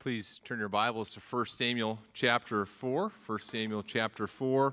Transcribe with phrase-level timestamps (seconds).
[0.00, 3.10] Please turn your Bibles to 1 Samuel chapter 4.
[3.26, 4.72] 1 Samuel chapter 4.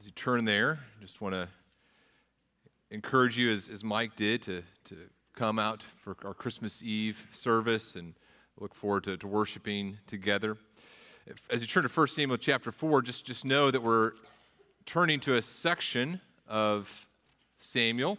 [0.00, 1.48] As you turn there, I just want to
[2.90, 4.96] encourage you, as, as Mike did, to, to
[5.36, 8.14] come out for our Christmas Eve service and
[8.58, 10.56] look forward to, to worshiping together.
[11.48, 14.14] As you turn to 1 Samuel chapter 4, just, just know that we're
[14.84, 17.06] turning to a section of
[17.60, 18.18] Samuel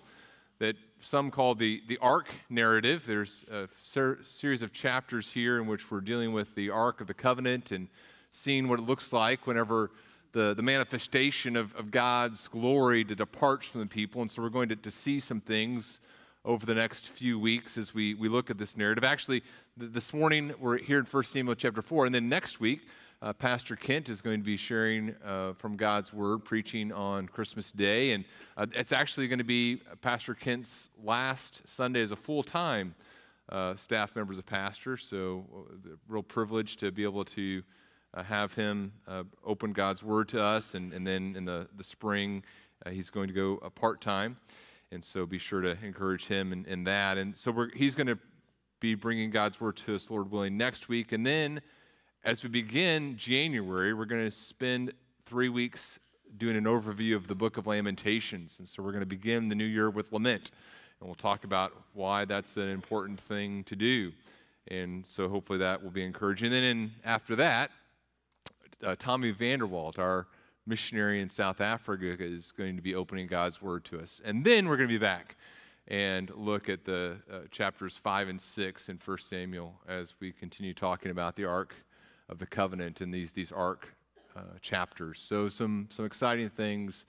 [0.60, 3.04] that some call the, the ark narrative.
[3.06, 7.08] There's a ser- series of chapters here in which we're dealing with the ark of
[7.08, 7.88] the covenant and
[8.32, 9.92] seeing what it looks like whenever
[10.32, 14.22] the, the manifestation of, of God's glory to departs from the people.
[14.22, 16.02] And so we're going to, to see some things
[16.44, 19.04] over the next few weeks as we, we look at this narrative.
[19.04, 19.42] Actually,
[19.80, 22.82] th- this morning we're here in 1 Samuel chapter 4, and then next week
[23.22, 27.72] uh, Pastor Kent is going to be sharing uh, from God's Word, preaching on Christmas
[27.72, 28.12] Day.
[28.12, 28.26] And
[28.58, 32.96] uh, it's actually going to be Pastor Kent's last Sunday as a full time
[33.50, 34.98] uh, staff member as a pastor.
[34.98, 37.64] So, uh, real privilege to be able to
[38.14, 38.94] uh, have him
[39.44, 40.74] open God's Word to us.
[40.74, 42.44] And, and then in the, the spring,
[42.90, 44.38] he's going to go part time.
[44.92, 47.18] And so, be sure to encourage him in, in that.
[47.18, 48.20] And so, he's going to
[48.80, 51.12] be bringing God's Word to us, Lord willing, next week.
[51.12, 51.62] And then
[52.26, 54.92] as we begin January, we're going to spend
[55.28, 56.00] three weeks
[56.38, 58.58] doing an overview of the book of Lamentations.
[58.58, 60.50] And so we're going to begin the new year with lament.
[61.00, 64.12] And we'll talk about why that's an important thing to do.
[64.70, 66.52] And so hopefully that will be encouraging.
[66.52, 67.70] And then after that,
[68.84, 70.26] uh, Tommy Vanderwalt, our
[70.66, 74.20] missionary in South Africa, is going to be opening God's Word to us.
[74.26, 75.36] And then we're going to be back
[75.88, 80.74] and look at the uh, chapters 5 and 6 in 1 Samuel as we continue
[80.74, 81.76] talking about the Ark
[82.30, 83.96] of the covenant in these, these ark
[84.36, 85.20] uh, chapters.
[85.20, 87.06] So, some, some exciting things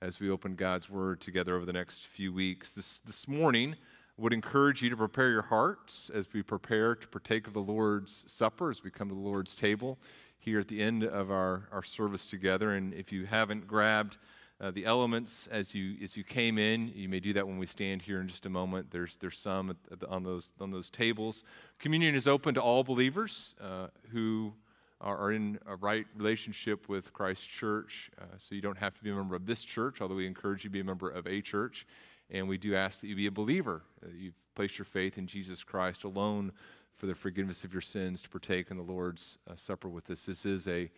[0.00, 2.72] as we open God's Word together over the next few weeks.
[2.72, 3.76] This, this morning,
[4.16, 8.24] would encourage you to prepare your hearts as we prepare to partake of the Lord's
[8.26, 9.98] Supper, as we come to the Lord's table
[10.38, 12.74] here at the end of our, our service together.
[12.74, 14.18] And if you haven't grabbed
[14.60, 16.88] uh, the elements as you as you came in.
[16.94, 18.90] You may do that when we stand here in just a moment.
[18.90, 21.44] There's there's some the, on those on those tables.
[21.78, 24.52] Communion is open to all believers uh, who
[25.00, 28.10] are, in a right relationship with Christ Church.
[28.20, 30.64] Uh, so you don't have to be a member of this church, although we encourage
[30.64, 31.86] you to be a member of a church.
[32.30, 33.82] And we do ask that you be a believer.
[34.16, 36.50] you've placed your faith in Jesus Christ alone
[36.96, 40.24] for the forgiveness of your sins to partake in the Lord's uh, Supper with us.
[40.24, 40.90] This is a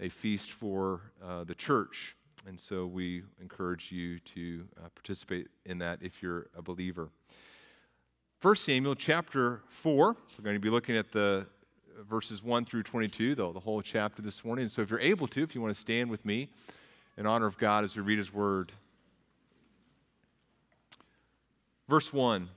[0.00, 2.16] a feast for uh, the church.
[2.46, 7.08] And so we encourage you to uh, participate in that if you're a believer.
[8.42, 11.46] 1 Samuel chapter 4, we're going to be looking at the
[11.98, 14.68] uh, verses 1 through 22, though, the whole chapter this morning.
[14.68, 16.50] So if you're able to, if you want to stand with me
[17.16, 18.72] in honor of God as we read his word.
[21.88, 22.48] Verse 1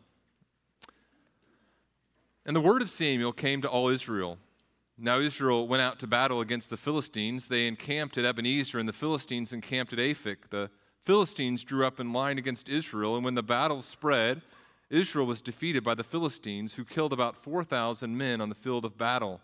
[2.45, 4.37] And the word of Samuel came to all Israel
[4.97, 7.47] now Israel went out to battle against the Philistines.
[7.47, 10.49] They encamped at Ebenezer, and the Philistines encamped at Aphek.
[10.49, 10.71] The
[11.05, 14.41] Philistines drew up in line against Israel, and when the battle spread,
[14.89, 18.97] Israel was defeated by the Philistines, who killed about 4,000 men on the field of
[18.97, 19.41] battle.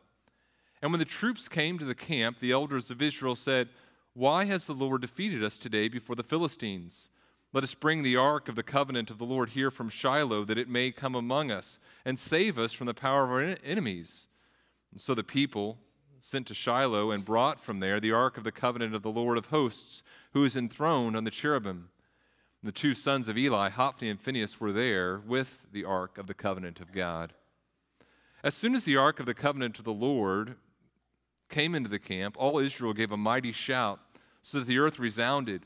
[0.82, 3.70] And when the troops came to the camp, the elders of Israel said,
[4.14, 7.10] Why has the Lord defeated us today before the Philistines?
[7.54, 10.58] Let us bring the ark of the covenant of the Lord here from Shiloh, that
[10.58, 14.28] it may come among us and save us from the power of our enemies.
[14.94, 15.80] And so the people
[16.20, 19.40] sent to Shiloh and brought from there the ark of the covenant of the Lord
[19.40, 21.90] of hosts, who is enthroned on the cherubim.
[22.62, 26.28] And the two sons of Eli, Hophni and Phinehas, were there with the ark of
[26.28, 27.34] the covenant of God.
[28.44, 30.58] As soon as the ark of the covenant of the Lord
[31.50, 34.00] came into the camp, all Israel gave a mighty shout,
[34.44, 35.66] so that the earth resounded.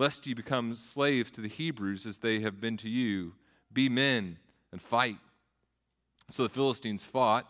[0.00, 3.34] lest you become slaves to the Hebrews as they have been to you.
[3.70, 4.38] Be men
[4.72, 5.18] and fight.
[6.30, 7.46] So the Philistines fought,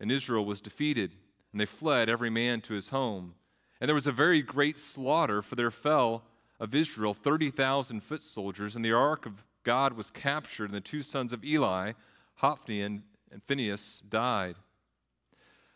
[0.00, 1.12] and Israel was defeated,
[1.52, 3.34] and they fled every man to his home.
[3.78, 6.22] And there was a very great slaughter, for there fell
[6.58, 11.02] of Israel 30,000 foot soldiers, and the ark of God was captured, and the two
[11.02, 11.92] sons of Eli,
[12.36, 13.02] Hophni and,
[13.46, 14.54] Phinehas, died.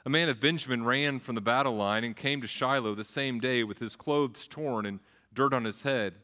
[0.07, 3.39] A man of Benjamin ran from the battle line and came to Shiloh the same
[3.39, 5.01] day with his clothes torn and
[5.37, 6.15] dirt on his head.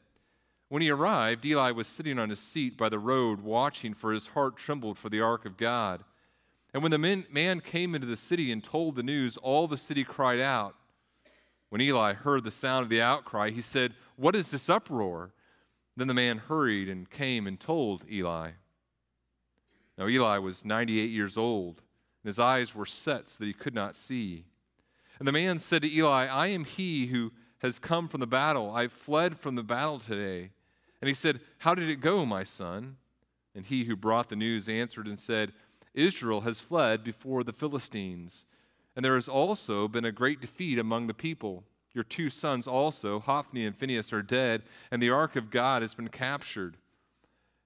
[0.69, 4.29] When he arrived, Eli was sitting on his seat by the road, watching, for his
[4.29, 6.03] heart trembled for the ark of God.
[6.75, 10.03] And when the man came into the city and told the news, all the city
[10.03, 10.75] cried out.
[11.69, 15.33] When Eli heard the sound of the outcry, he said, What is this uproar?
[15.97, 18.53] Then the man hurried and came and told Eli.
[19.99, 21.83] Now Eli was 98 years old,
[22.23, 24.47] and his eyes were set so that he could not see.
[25.19, 27.33] And the man said to Eli, I am he who
[27.63, 28.75] has come from the battle.
[28.75, 30.51] I fled from the battle today.
[31.01, 32.97] And he said, How did it go, my son?
[33.55, 35.53] And he who brought the news answered and said,
[35.95, 38.47] Israel has fled before the Philistines,
[38.97, 41.65] and there has also been a great defeat among the people.
[41.93, 45.95] Your two sons also, Hophni and Phinehas, are dead, and the ark of God has
[45.95, 46.79] been captured.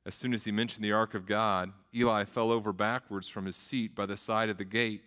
[0.05, 3.57] As soon as he mentioned the ark of God, Eli fell over backwards from his
[3.57, 5.03] seat by the side of the gate,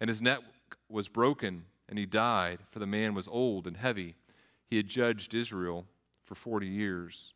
[0.00, 0.40] and his neck
[0.88, 4.14] was broken, and he died, for the man was old and heavy.
[4.72, 5.84] He had judged Israel
[6.24, 7.34] for 40 years.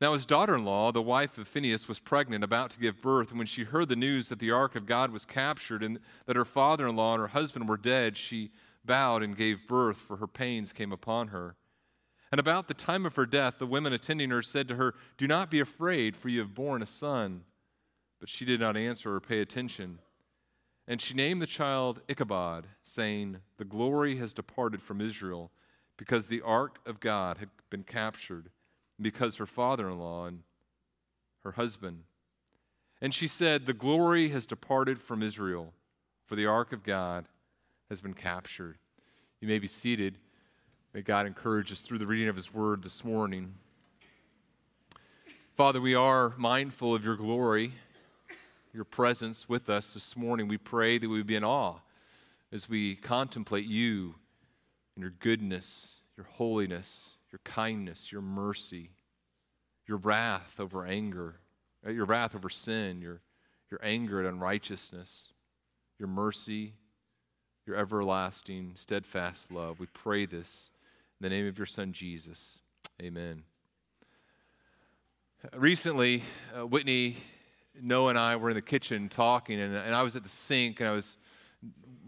[0.00, 3.30] Now, his daughter in law, the wife of Phinehas, was pregnant, about to give birth,
[3.30, 6.36] and when she heard the news that the ark of God was captured and that
[6.36, 8.52] her father in law and her husband were dead, she
[8.84, 11.56] bowed and gave birth, for her pains came upon her.
[12.30, 15.26] And about the time of her death, the women attending her said to her, Do
[15.26, 17.42] not be afraid, for you have borne a son.
[18.20, 19.98] But she did not answer or pay attention.
[20.86, 25.50] And she named the child Ichabod, saying, The glory has departed from Israel,
[25.96, 28.50] because the ark of God had been captured
[29.00, 30.40] because her father in law and
[31.42, 32.04] her husband.
[33.00, 35.74] And she said, The glory has departed from Israel,
[36.26, 37.26] for the ark of God
[37.88, 38.78] has been captured.
[39.40, 40.18] You may be seated.
[40.94, 43.54] May God encourage us through the reading of his word this morning.
[45.54, 47.72] Father, we are mindful of your glory,
[48.72, 50.48] your presence with us this morning.
[50.48, 51.76] We pray that we would be in awe
[52.52, 54.14] as we contemplate you
[54.96, 58.90] and your goodness, your holiness, your kindness, your mercy,
[59.86, 61.36] your wrath over anger,
[61.86, 63.20] uh, your wrath over sin, your,
[63.70, 65.32] your anger at unrighteousness,
[65.98, 66.72] your mercy,
[67.66, 69.78] your everlasting, steadfast love.
[69.78, 70.70] We pray this
[71.20, 72.60] in the name of your Son, Jesus.
[73.02, 73.42] Amen.
[75.54, 76.22] Recently,
[76.58, 77.18] uh, Whitney,
[77.80, 80.80] Noah, and I were in the kitchen talking, and, and I was at the sink
[80.80, 81.18] and I was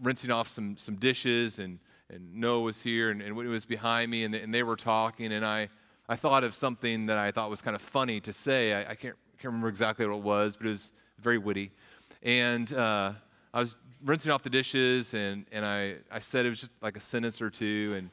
[0.01, 4.09] rinsing off some, some dishes and and Noah was here, and, and Whitney was behind
[4.09, 5.69] me, and, and they were talking, and I,
[6.07, 8.73] I thought of something that I thought was kind of funny to say.
[8.73, 11.71] I, I can't, can't remember exactly what it was, but it was very witty.
[12.23, 13.13] And uh,
[13.53, 16.97] I was rinsing off the dishes, and, and I, I said it was just like
[16.97, 18.09] a sentence or two, and,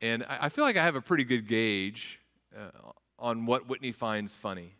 [0.00, 2.20] and I, I feel like I have a pretty good gauge
[2.56, 2.70] uh,
[3.18, 4.74] on what Whitney finds funny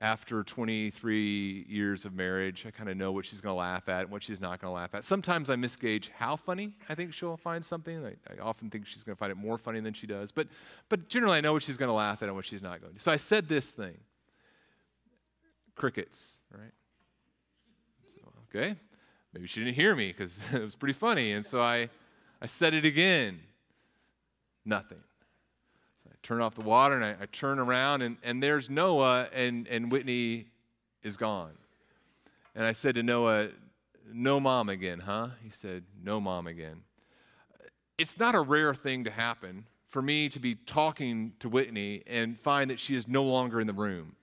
[0.00, 4.02] after 23 years of marriage, I kind of know what she's going to laugh at
[4.02, 5.04] and what she's not going to laugh at.
[5.04, 8.04] Sometimes I misgauge how funny I think she'll find something.
[8.04, 10.32] I, I often think she's going to find it more funny than she does.
[10.32, 10.48] But,
[10.88, 12.94] but generally, I know what she's going to laugh at and what she's not going
[12.94, 13.00] to.
[13.00, 13.98] So I said this thing
[15.76, 16.72] crickets, right?
[18.08, 18.76] So, okay.
[19.34, 21.32] Maybe she didn't hear me because it was pretty funny.
[21.32, 21.90] And so I,
[22.40, 23.40] I said it again
[24.64, 24.98] nothing
[26.22, 29.90] turn off the water and I, I turn around and, and there's Noah and, and
[29.90, 30.46] Whitney
[31.02, 31.52] is gone.
[32.54, 33.48] And I said to Noah,
[34.12, 35.28] No mom again, huh?
[35.42, 36.82] He said, No mom again.
[37.98, 42.38] It's not a rare thing to happen for me to be talking to Whitney and
[42.38, 44.14] find that she is no longer in the room.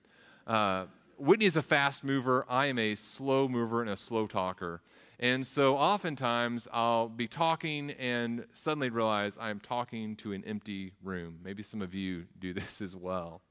[0.46, 0.86] Uh,
[1.18, 2.44] Whitney is a fast mover.
[2.48, 4.80] I am a slow mover and a slow talker.
[5.20, 11.40] And so oftentimes I'll be talking and suddenly realize I'm talking to an empty room.
[11.42, 13.42] Maybe some of you do this as well.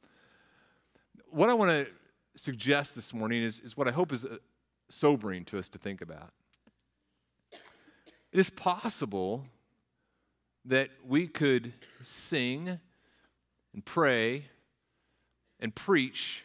[1.30, 1.88] What I want to
[2.36, 4.38] suggest this morning is, is what I hope is uh,
[4.90, 6.32] sobering to us to think about.
[8.32, 9.46] It is possible
[10.64, 12.80] that we could sing
[13.74, 14.46] and pray
[15.60, 16.44] and preach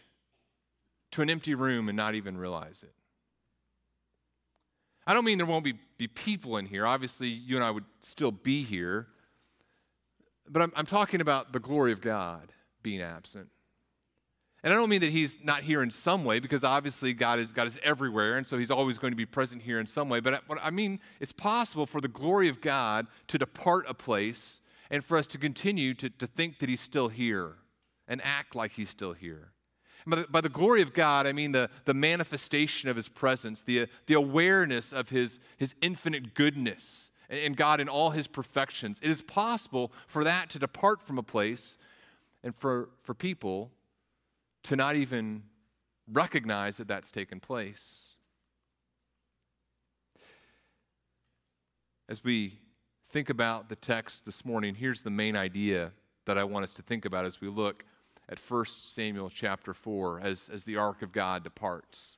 [1.13, 2.95] to an empty room and not even realize it.
[5.07, 6.87] I don't mean there won't be, be people in here.
[6.87, 9.09] Obviously, you and I would still be here.
[10.49, 13.49] But I'm, I'm talking about the glory of God being absent.
[14.65, 17.51] And I don't mean that he's not here in some way, because obviously God is,
[17.51, 20.21] God is everywhere, and so he's always going to be present here in some way.
[20.21, 24.61] But I, I mean, it's possible for the glory of God to depart a place
[24.89, 27.55] and for us to continue to, to think that he's still here
[28.07, 29.51] and act like he's still here.
[30.07, 34.15] By the, glory of God, I mean the, the manifestation of His presence, the, the
[34.15, 39.01] awareness of His, His infinite goodness and God in all His perfections.
[39.03, 41.79] It is possible for that to depart from a place
[42.43, 43.71] and for, for people
[44.65, 45.45] to not even
[46.13, 48.11] recognize that that's taken place.
[52.09, 52.59] As we
[53.09, 55.93] think about the text this morning, here's the main idea
[56.27, 57.85] that I want us to think about as we look
[58.33, 62.17] at 1 Samuel chapter 4 as, as the ark of God departs.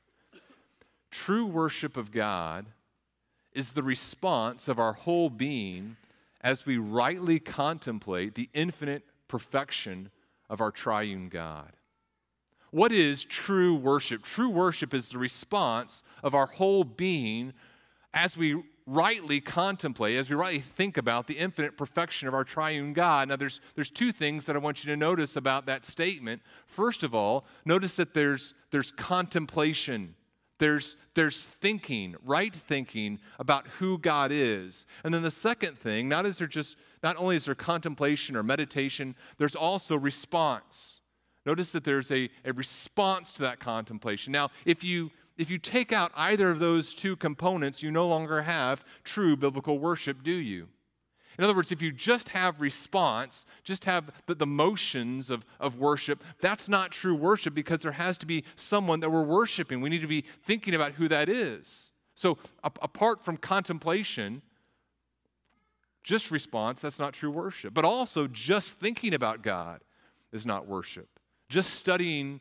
[1.10, 2.66] true worship of God
[3.52, 5.96] is the response of our whole being
[6.40, 10.10] as we rightly contemplate the infinite perfection
[10.48, 11.72] of our triune God.
[12.70, 14.22] What is true worship?
[14.22, 17.54] True worship is the response of our whole being
[18.12, 22.92] as we rightly contemplate, as we rightly think about the infinite perfection of our triune
[22.92, 23.28] God.
[23.28, 26.42] Now, there's, there's two things that I want you to notice about that statement.
[26.66, 30.14] First of all, notice that there's, there's contemplation.
[30.58, 34.86] There's, there's thinking, right thinking about who God is.
[35.02, 38.42] And then the second thing, not is there just not only is there contemplation or
[38.42, 41.00] meditation, there's also response.
[41.46, 44.32] Notice that there's a, a response to that contemplation.
[44.32, 48.42] Now, if you if you take out either of those two components, you no longer
[48.42, 50.68] have true biblical worship, do you?
[51.36, 55.78] In other words, if you just have response, just have the, the, motions of, of
[55.78, 59.80] worship, that's not true worship because there has to be someone that we're worshiping.
[59.80, 61.90] We need to be thinking about who that is.
[62.14, 64.42] So, a, apart from contemplation,
[66.04, 67.74] just response, that's not true worship.
[67.74, 69.80] But also, just thinking about God
[70.32, 71.08] is not worship.
[71.48, 72.40] Just studying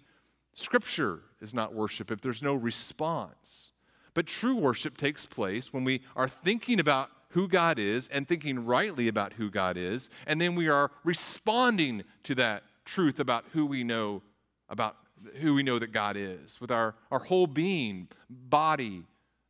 [0.53, 3.71] Scripture is not worship if there's no response.
[4.13, 8.65] But true worship takes place when we are thinking about who God is and thinking
[8.65, 13.65] rightly about who God is, and then we are responding to that truth about who
[13.65, 14.21] we know
[14.69, 14.97] about
[15.39, 19.03] who we know that God is with our, our whole being, body,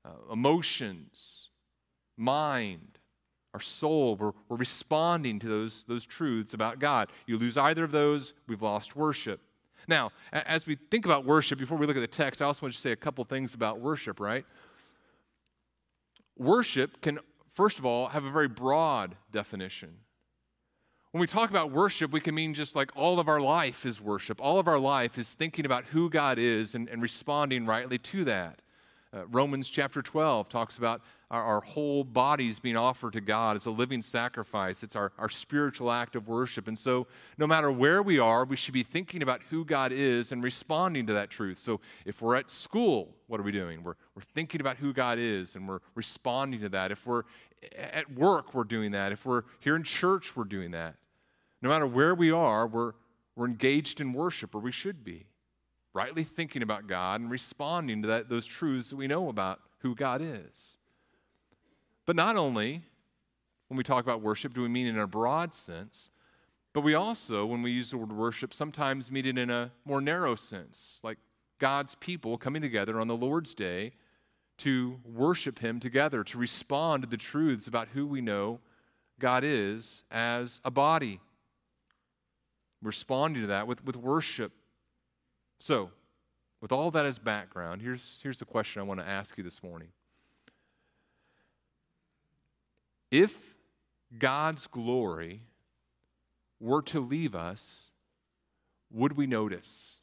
[0.05, 1.50] uh, emotions,
[2.17, 3.00] mind,
[3.53, 4.15] our soul.
[4.15, 7.10] We're, we're responding to those, those truths about God.
[7.25, 9.39] You lose either of those, we've lost worship.
[9.88, 12.74] Now, as we think about worship, before we look at the text, I also want
[12.74, 14.46] to say a couple things about worship, right?
[16.38, 17.20] Worship can,
[17.54, 19.98] first of all, have a very broad definition.
[21.12, 24.02] When we talk about worship, we can mean just like all of our life is
[24.02, 24.42] worship.
[24.42, 28.25] All of our life is thinking about who God is and, and responding rightly to
[28.25, 28.63] that.
[29.13, 33.66] Uh, Romans chapter 12 talks about our, our, whole bodies being offered to God as
[33.66, 34.84] a living sacrifice.
[34.84, 36.68] It's our, our spiritual act of worship.
[36.68, 37.08] And so,
[37.40, 41.08] no matter where we are, we should be thinking about who God is and responding
[41.08, 41.58] to that truth.
[41.58, 43.84] So, if we're at school, what are we doing?
[43.84, 46.92] We're, we're thinking about who God is and we're responding to that.
[46.92, 47.24] If we're
[47.75, 49.12] at work, we're doing that.
[49.12, 50.96] If we're here in church, we're doing that.
[51.63, 52.92] No matter where we are, we're,
[53.36, 55.25] we're engaged in worship, or we should be
[55.96, 59.96] rightly thinking about God and responding to that, those truths that we know about who
[59.96, 60.78] God is.
[62.05, 62.83] But not only
[63.67, 66.10] when we talk about worship do we mean in a broad sense,
[66.74, 70.01] but we also, when we use the word worship, sometimes mean it in a more
[70.01, 71.17] narrow sense, like
[71.60, 73.93] God's people coming together on the Lord's Day
[74.60, 78.60] to worship Him together, to respond to the truths about who we know
[79.19, 81.19] God is as a body.
[82.81, 84.51] Responding to that with, with worship
[85.63, 85.91] so,
[86.60, 89.63] with all that as background, here's, here's the question I want to ask you this
[89.63, 89.88] morning.
[93.13, 93.53] If
[94.17, 95.43] God's glory
[96.60, 97.91] were to leave us,
[98.91, 99.98] would we notice?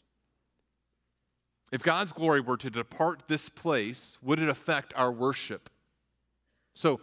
[1.72, 5.70] If God's glory were to depart this place, would it affect our worship?
[6.74, 7.00] So,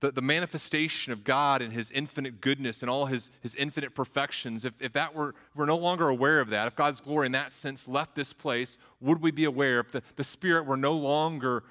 [0.00, 4.64] the, the manifestation of God and his infinite goodness and all his, his infinite perfections,
[4.64, 7.52] if, if that were, we're no longer aware of that, if God's glory in that
[7.52, 9.78] sense left this place, would we be aware?
[9.78, 11.62] If the, the Spirit were no longer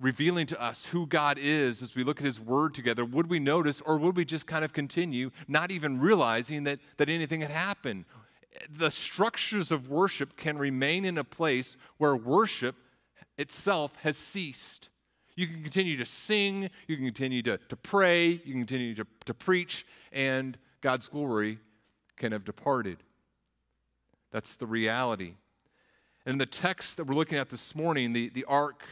[0.00, 3.38] revealing to us who God is as we look at his word together, would we
[3.40, 7.50] notice or would we just kind of continue not even realizing that, that anything had
[7.50, 8.04] happened?
[8.70, 12.76] The structures of worship can remain in a place where worship
[13.36, 14.88] itself has ceased.
[15.36, 19.06] You can continue to sing, you can continue to, to pray, you can continue to,
[19.26, 21.58] to preach, and God's glory
[22.16, 22.98] can have departed.
[24.32, 25.34] That's the reality.
[26.26, 28.82] And in the text that we're looking at this morning, the, the ark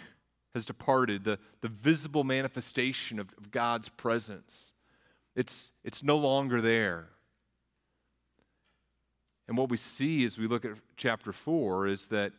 [0.57, 4.73] has departed, the, the visible manifestation of, of God's presence.
[5.35, 7.11] It's, it's no longer there.
[9.47, 12.33] And what we see as we look at chapter 4 is that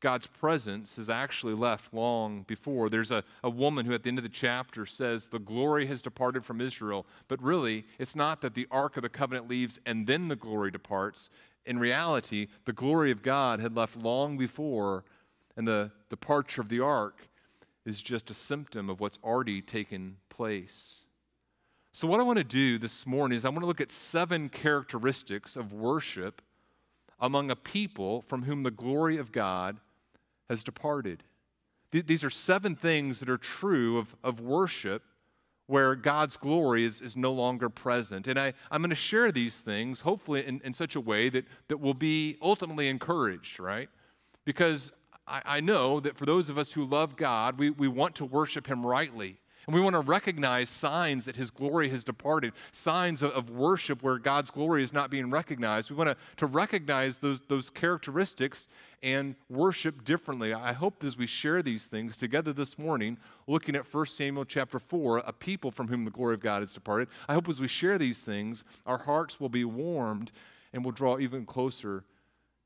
[0.00, 2.90] God's presence is actually left long before.
[2.90, 6.02] There's a, a woman who, at the end of the chapter, says, The glory has
[6.02, 7.06] departed from Israel.
[7.26, 10.70] But really, it's not that the Ark of the Covenant leaves and then the glory
[10.70, 11.30] departs.
[11.64, 15.04] In reality, the glory of God had left long before,
[15.56, 17.26] and the departure of the Ark
[17.86, 21.04] is just a symptom of what's already taken place.
[21.92, 24.48] So, what I want to do this morning is I want to look at seven
[24.48, 26.42] characteristics of worship
[27.18, 29.78] among a people from whom the glory of God
[30.50, 31.22] has departed.
[31.92, 35.02] These are seven things that are true of, of worship
[35.66, 38.26] where God's glory is, is no longer present.
[38.26, 41.44] And I, I'm going to share these things, hopefully, in, in such a way that,
[41.68, 43.88] that will be ultimately encouraged, right?
[44.44, 44.92] Because
[45.26, 48.24] I, I know that for those of us who love God, we, we want to
[48.24, 49.38] worship Him rightly.
[49.66, 54.00] And we want to recognize signs that His glory has departed, signs of, of, worship
[54.00, 55.90] where God's glory is not being recognized.
[55.90, 58.68] We want to, to recognize those, those characteristics
[59.02, 60.54] and worship differently.
[60.54, 63.18] I hope as we share these things together this morning,
[63.48, 66.72] looking at 1 Samuel chapter 4, a people from whom the glory of God has
[66.72, 70.30] departed, I hope as we share these things, our hearts will be warmed
[70.72, 72.04] and will draw even closer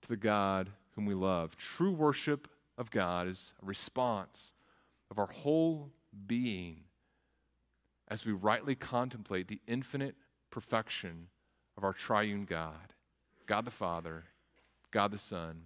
[0.03, 1.57] to the God whom we love.
[1.57, 2.47] True worship
[2.81, 4.55] of God is a response
[5.11, 5.91] of our whole
[6.27, 6.85] being
[8.09, 10.17] as we rightly contemplate the infinite
[10.51, 11.29] perfection
[11.77, 12.95] of our triune God
[13.47, 14.25] God the Father,
[14.93, 15.63] God the Son,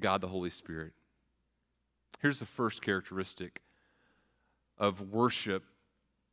[0.00, 0.94] God the Holy Spirit.
[2.20, 3.60] Here's the first characteristic
[4.78, 5.62] of worship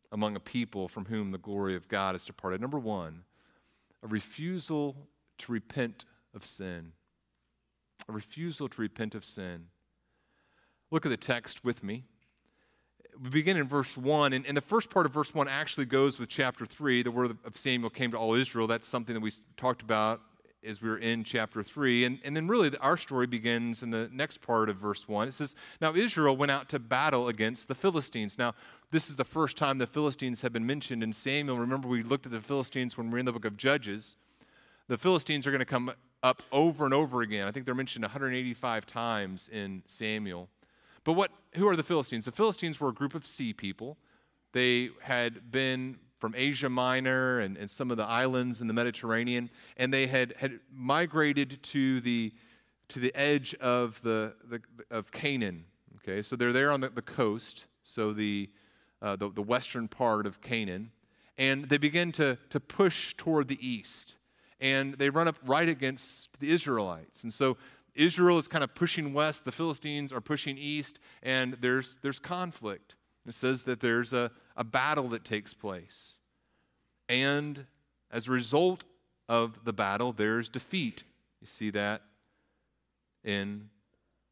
[0.10, 2.62] among a people from whom the glory of God is departed.
[2.62, 3.24] Number one,
[4.02, 4.96] a refusal
[5.40, 6.94] to repent of sin.
[8.08, 9.66] A refusal to repent of sin.
[10.94, 12.06] Look at the text with me
[13.22, 16.20] we begin in verse 1, and, and, the first part of verse 1 actually goes
[16.20, 17.04] with chapter 3.
[17.04, 18.68] The word of Samuel came to all Israel.
[18.68, 20.22] That's something that we talked about
[20.66, 22.06] as we were in chapter 3.
[22.06, 25.28] And, and then really our story begins in the next part of verse 1.
[25.28, 28.38] It says, Now Israel went out to battle against the Philistines.
[28.38, 28.56] Now,
[28.92, 31.60] this is the first time the Philistines have been mentioned in Samuel.
[31.60, 34.16] Remember, we looked at the Philistines when we are in the book of Judges.
[34.88, 37.48] The Philistines are going to come up over and over again.
[37.48, 40.50] I think they're mentioned 185 times in Samuel.
[41.04, 42.26] But what, who are the Philistines?
[42.26, 43.98] The Philistines were a group of sea people.
[44.54, 49.50] They had been from Asia Minor and, and some of the islands in the Mediterranean,
[49.76, 52.32] and they had, had migrated to the,
[52.88, 55.66] to the edge of, the, the of Canaan.
[55.98, 58.50] Okay, so they're there on the, the coast, so the,
[59.02, 60.92] uh, the, the western part of Canaan,
[61.38, 64.16] and they begin to, to push toward the east.
[64.62, 67.24] And they run up right against the Israelites.
[67.24, 67.58] And so
[67.96, 72.96] Israel is kind of pushing west, the Philistines are pushing east, and there's, there's conflict.
[73.28, 76.18] It says that there's a, a battle that takes place.
[77.08, 77.66] And
[78.12, 78.84] as a result
[79.30, 81.04] of the battle, there's defeat.
[81.42, 82.02] You see that
[83.24, 83.70] in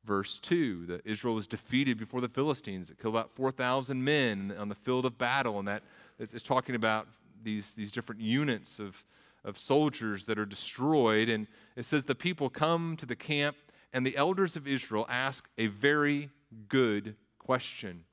[0.03, 2.89] verse 2 that Israel was defeated before the Philistines.
[2.89, 5.83] It killed about 4,000 men on the field of battle, and that
[6.19, 7.07] is talking about
[7.43, 9.03] these, these different units of,
[9.43, 11.29] of soldiers that are destroyed.
[11.29, 13.57] And it says the people come to the camp,
[13.93, 16.29] and the elders of Israel ask a very
[16.67, 18.05] good question.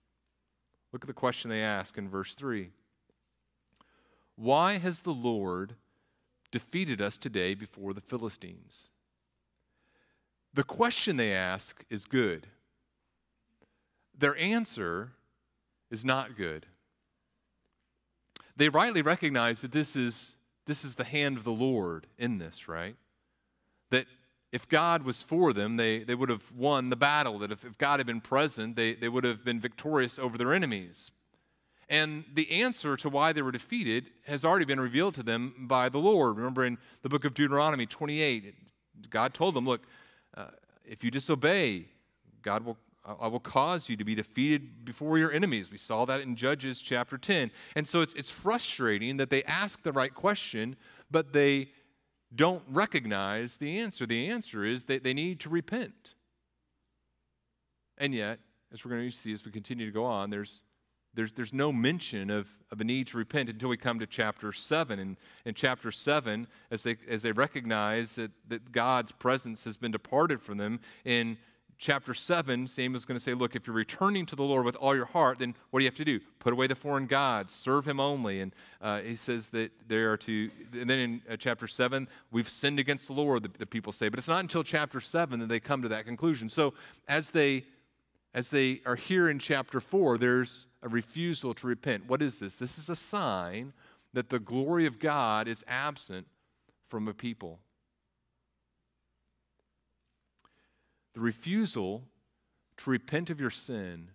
[0.92, 2.70] Look at the question they ask in verse 3
[4.36, 5.74] Why has the Lord
[6.50, 8.90] defeated us today before the Philistines?
[10.54, 12.46] The question they ask is good.
[14.16, 15.12] Their answer
[15.90, 16.66] is not good.
[18.56, 20.34] They rightly recognize that this is
[20.68, 22.94] this is the hand of the Lord in this, right?
[23.90, 24.06] That
[24.52, 27.38] if God was for them, they, they would have won the battle.
[27.38, 30.52] That if, if God had been present, they, they would have been victorious over their
[30.52, 31.10] enemies.
[31.88, 35.88] And the answer to why they were defeated has already been revealed to them by
[35.88, 36.36] the Lord.
[36.36, 38.54] Remember in the book of Deuteronomy 28,
[39.08, 39.80] God told them, Look,
[40.36, 40.48] uh,
[40.84, 41.86] if you disobey,
[42.42, 42.76] God will
[43.20, 45.70] I will cause you to be defeated before your enemies.
[45.70, 47.50] We saw that in Judges chapter 10.
[47.74, 50.76] And so it's, it's frustrating that they ask the right question,
[51.10, 51.70] but they
[52.34, 54.04] don't recognize the answer.
[54.04, 56.14] The answer is that they need to repent.
[57.96, 58.40] And yet,
[58.72, 60.62] as we're going to see as we continue to go on, there's,
[61.14, 64.52] there's, there's no mention of, of a need to repent until we come to chapter
[64.52, 64.98] 7.
[64.98, 65.16] And
[65.46, 70.42] in chapter 7, as they, as they recognize that, that God's presence has been departed
[70.42, 71.38] from them, in
[71.78, 74.94] chapter 7, Samuel's going to say, Look, if you're returning to the Lord with all
[74.94, 76.20] your heart, then what do you have to do?
[76.40, 78.40] Put away the foreign gods, serve Him only.
[78.40, 82.48] And uh, he says that they are to, and then in uh, chapter 7, we've
[82.48, 84.08] sinned against the Lord, the, the, people say.
[84.08, 86.48] But it's not until chapter 7 that they come to that conclusion.
[86.48, 86.74] So
[87.06, 87.64] as they,
[88.34, 92.08] as they are here in chapter 4, there's a refusal to repent.
[92.08, 92.58] What is this?
[92.58, 93.72] This is a sign
[94.12, 96.26] that the glory of God is absent
[96.88, 97.60] from a people.
[101.18, 102.04] The refusal
[102.76, 104.12] to repent of your sin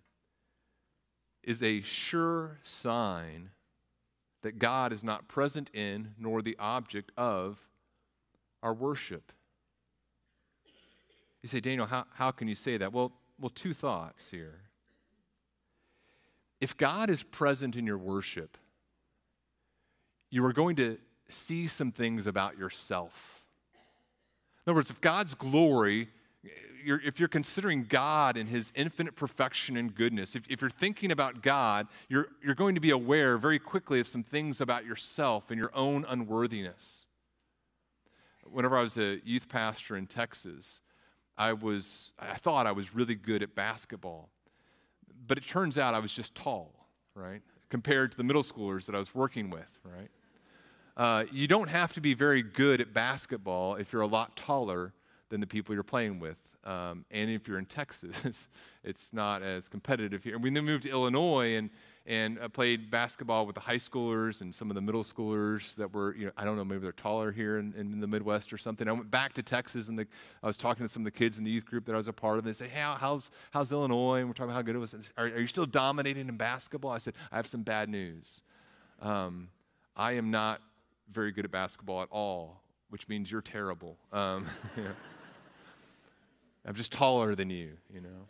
[1.42, 3.50] is a sure sign
[4.40, 7.60] that God is not present in nor the object of
[8.62, 9.32] our worship.
[11.42, 12.94] You say, Daniel, how, how can you say that?
[12.94, 14.60] Well, well, two thoughts here.
[16.58, 18.56] If God is present in your worship,
[20.30, 20.96] you are going to
[21.28, 23.44] see some things about yourself.
[24.66, 26.08] In other words, if God's glory
[26.84, 31.10] you're, if you're considering God and his infinite perfection and goodness, if, if you're thinking
[31.10, 35.50] about God, you're, you're going to be aware very quickly of some things about yourself
[35.50, 37.06] and your own unworthiness.
[38.44, 40.80] Whenever I was a youth pastor in Texas,
[41.36, 44.28] I was, I thought I was really good at basketball.
[45.26, 47.42] But it turns out I was just tall, right?
[47.70, 50.10] Compared to the middle schoolers that I was working with, right?
[50.96, 54.92] Uh, you don't have to be very good at basketball if you're a lot taller
[55.30, 56.36] than the people you're playing with.
[56.64, 58.48] Um, and if you're in Texas,
[58.84, 60.34] it's not as competitive here.
[60.34, 61.70] And we then moved to Illinois, and
[62.06, 65.94] and I played basketball with the high schoolers and some of the middle schoolers that
[65.94, 68.58] were, you know, I don't know, maybe they're taller here in, in the Midwest or
[68.58, 68.86] something.
[68.86, 70.06] I went back to Texas and the,
[70.42, 72.08] I was talking to some of the kids in the youth group that I was
[72.08, 72.44] a part of.
[72.44, 74.18] And they say, hey, how's, how's Illinois?
[74.18, 74.94] And we're talking about how good it was.
[75.16, 76.90] Are, are, you still dominating in basketball?
[76.90, 78.42] I said, I have some bad news.
[79.00, 79.48] Um,
[79.96, 80.60] I am not
[81.10, 83.96] very good at basketball at all, which means you're terrible.
[84.12, 84.46] Um,
[86.66, 88.28] I'm just taller than you, you know.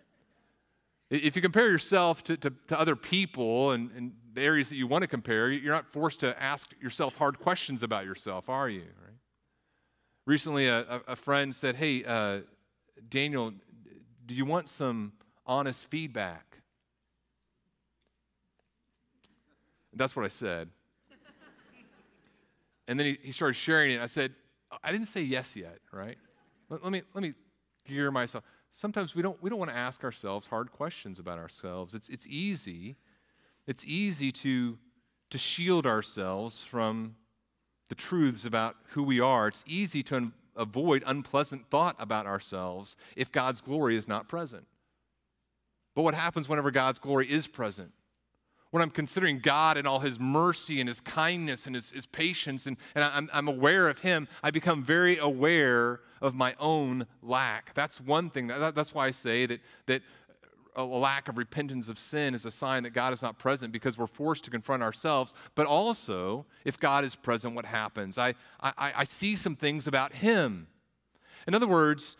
[1.10, 4.88] If you compare yourself to, to, to other people and, and, the areas that you
[4.88, 8.80] want to compare, you're not forced to ask yourself hard questions about yourself, are you?
[8.80, 9.14] Right?
[10.26, 12.40] Recently, a, a friend said, Hey, uh,
[13.08, 13.52] Daniel,
[14.26, 15.12] do you want some
[15.46, 16.58] honest feedback?
[19.92, 20.68] That's what I said.
[22.88, 24.00] and then he, he started sharing it.
[24.00, 24.32] I said,
[24.82, 26.18] I didn't say yes yet, right?
[26.68, 27.34] Let, let, me, let me
[27.84, 28.44] gear myself
[28.74, 31.94] sometimes we don't, we don't want to ask ourselves hard questions about ourselves.
[31.94, 32.96] It's, it's easy.
[33.66, 34.78] It's easy to,
[35.30, 37.14] to shield ourselves from
[37.88, 39.48] the truths about who we are.
[39.48, 44.66] It's easy to un- avoid unpleasant thought about ourselves if God's glory is not present.
[45.94, 47.92] But what happens whenever God's glory is present?
[48.74, 52.66] When I'm considering God and all His mercy and His kindness and His, his patience,
[52.66, 57.72] and, and I'm, I'm aware of Him, I become very aware of my own lack.
[57.74, 58.48] That's one thing.
[58.48, 60.02] That, that's why I say that, that
[60.74, 63.96] a lack of repentance of sin is a sign that God is not present because
[63.96, 65.34] we're forced to confront ourselves.
[65.54, 68.18] But also, if God is present, what happens?
[68.18, 70.66] I, I, I see some things about Him.
[71.46, 72.16] In other words,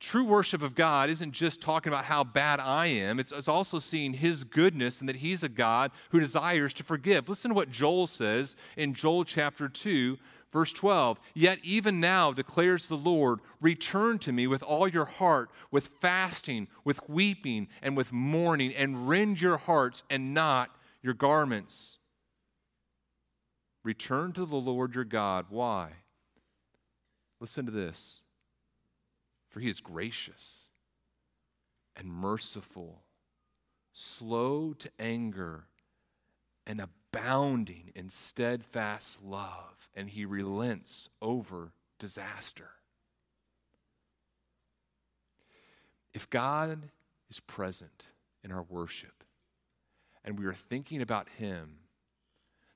[0.00, 3.78] true worship of God isn't just talking about how bad I am, it's, it's, also
[3.78, 7.28] seeing His goodness and that He's a God who desires to forgive.
[7.28, 10.18] Listen to what Joel says in Joel chapter 2,
[10.52, 11.20] verse 12.
[11.34, 16.66] Yet even now, declares the Lord, return to me with all your heart, with fasting,
[16.84, 20.70] with weeping, and with mourning, and rend your hearts and not
[21.02, 21.98] your garments.
[23.84, 25.46] Return to the Lord your God.
[25.48, 25.92] Why?
[27.40, 28.22] Listen to this
[29.50, 30.68] for he is gracious
[31.96, 33.02] and merciful,
[33.92, 35.64] slow to anger,
[36.66, 42.70] and abounding in steadfast love, and he relents over disaster.
[46.14, 46.90] If God
[47.28, 48.06] is present
[48.42, 49.24] in our worship
[50.24, 51.78] and we are thinking about him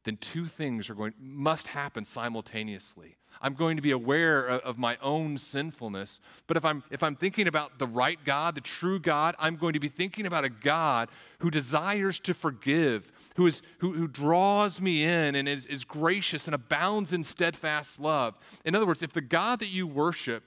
[0.04, 3.16] then two things are going must happen simultaneously.
[3.40, 7.16] I'm going to be aware of, of, my own sinfulness, but if I'm if I'm
[7.16, 10.50] thinking about the right God, the true God, I'm going to be thinking about a
[10.50, 15.84] God who desires to forgive, who is who, who draws me in and is, is
[15.84, 18.38] gracious and abounds in steadfast love.
[18.64, 20.44] In other words, if the God that you worship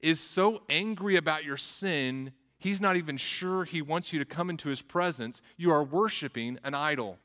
[0.00, 4.50] is so angry about your sin, he's not even sure he wants you to come
[4.50, 7.18] into his presence, you are worshiping an idol.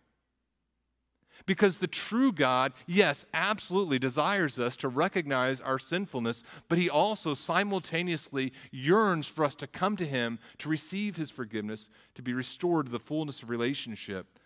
[1.46, 7.34] Because the true God, yes, absolutely desires us to recognize our sinfulness, but He also
[7.34, 12.88] simultaneously yearns for us to come to Him, to receive His forgiveness, to be restored
[12.88, 14.40] to the fullness of relationship.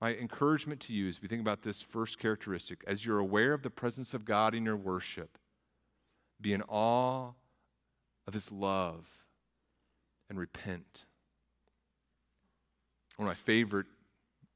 [0.00, 3.62] My encouragement to you as we think about this first characteristic, as you're aware of
[3.62, 5.38] the presence of God in your worship,
[6.40, 7.30] be in awe
[8.26, 9.06] of His love
[10.28, 11.04] and repent.
[13.16, 13.86] One of my favorite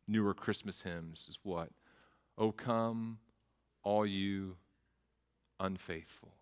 [0.09, 1.71] newer Christmas hymns is what?
[2.39, 3.19] Oh, come,
[3.83, 4.57] all you
[5.59, 6.33] unfaithful.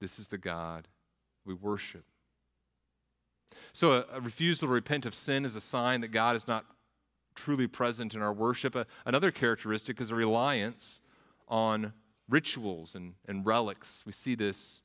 [0.00, 0.88] This is the God
[1.44, 2.04] we worship.
[3.72, 6.64] So, a, a, refusal to repent of sin is a sign that God is not
[7.34, 8.74] truly present in our worship.
[8.74, 11.00] A, another characteristic is a reliance
[11.48, 11.92] on
[12.28, 14.02] rituals and, and relics.
[14.06, 14.82] We see this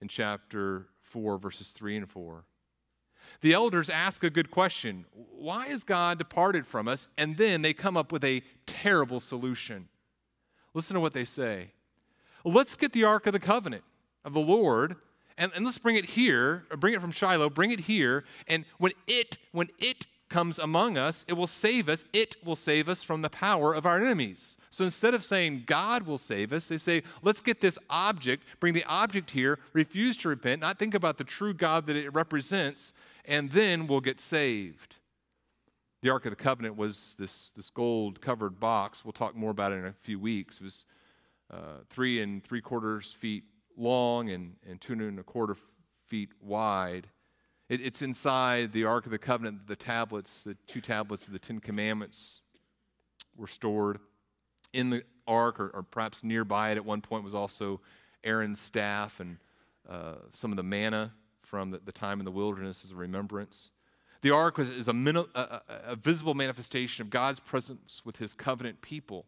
[0.00, 2.44] in chapter 4, verses 3 and 4
[3.40, 7.08] the elders ask a good question Why has God departed from us?
[7.18, 9.88] And then they come up with a terrible solution.
[10.72, 11.70] Listen to what they say.
[12.44, 13.84] Let's get the Ark of the Covenant
[14.24, 14.96] of the Lord
[15.36, 18.92] and, and let's bring it here, bring it from Shiloh, bring it here, and when
[19.06, 22.04] it, when it comes among us, it will save us.
[22.12, 24.56] It will save us from the power of our enemies.
[24.70, 28.74] So instead of saying God will save us, they say, let's get this object, bring
[28.74, 32.92] the object here, refuse to repent, not think about the true God that it represents,
[33.24, 34.96] and then we'll get saved.
[36.02, 39.04] The Ark of the Covenant was this, this gold covered box.
[39.04, 40.58] We'll talk more about it in a few weeks.
[40.58, 40.84] It was
[41.50, 43.44] uh, three and three quarters feet
[43.76, 45.56] long and, and two and a quarter
[46.06, 47.08] feet wide.
[47.68, 51.38] It, it's inside the Ark of the Covenant, the tablets, the two tablets of the
[51.38, 52.42] Ten Commandments
[53.36, 53.98] were stored.
[54.72, 57.80] In the ark, or, or perhaps nearby it at one point, was also
[58.24, 59.38] Aaron's staff and
[59.88, 61.12] uh, some of the manna
[61.44, 63.70] from the, the, time in the wilderness as a remembrance.
[64.22, 64.92] The ark was, is a,
[65.34, 69.26] a, a visible manifestation of God's presence with his covenant people.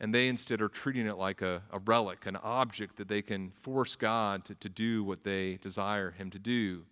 [0.00, 3.50] And they instead are treating it like a, a relic, an object that they can
[3.50, 6.84] force God to, to do what they desire him to do.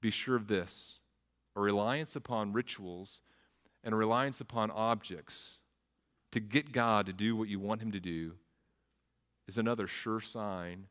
[0.00, 0.98] Be sure of this
[1.56, 3.20] a reliance upon rituals
[3.84, 5.58] and a reliance upon objects
[6.32, 8.34] to get God to do what you want him to do
[9.48, 10.86] is another sure sign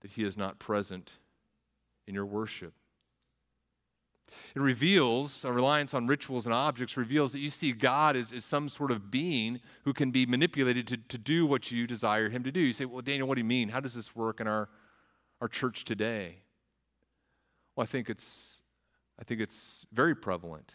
[0.00, 1.12] that he is not present
[2.06, 2.74] in your worship.
[4.54, 8.44] It reveals, a reliance on rituals and objects reveals that you see God as, as
[8.44, 12.42] some sort of being who can be manipulated to, to do what you desire him
[12.44, 12.60] to do.
[12.60, 13.68] You say, Well, Daniel, what do you mean?
[13.68, 14.68] How does this work in our,
[15.40, 16.36] our church today?
[17.74, 18.60] Well, I think it's,
[19.18, 20.74] I think it's very prevalent.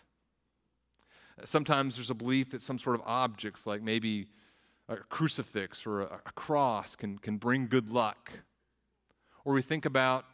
[1.45, 4.27] Sometimes there's a belief that some sort of objects, like maybe
[4.89, 8.31] a crucifix or a, a cross, can, can bring good luck.
[9.45, 10.25] Or we think about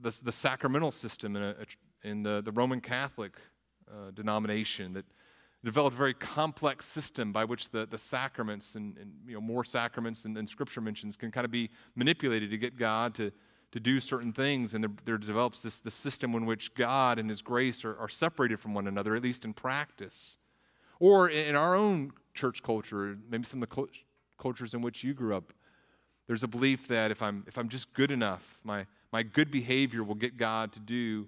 [0.00, 1.54] the, the sacramental system in, a,
[2.02, 3.36] in the, the Roman Catholic
[3.90, 5.04] uh, denomination that
[5.64, 9.64] developed a very complex system by which the, the sacraments and, and you know, more
[9.64, 13.30] sacraments than, than Scripture mentions can kind of be manipulated to get God to,
[13.72, 14.72] to do certain things.
[14.72, 18.08] And there, there develops this, this system in which God and His grace are, are
[18.08, 20.38] separated from one another, at least in practice.
[20.98, 23.86] Or in our own church culture, maybe some of the
[24.38, 25.52] cultures in which you grew up,
[26.26, 30.04] there's a belief that if I'm, if I'm just good enough, my, my good behavior
[30.04, 31.26] will get God to do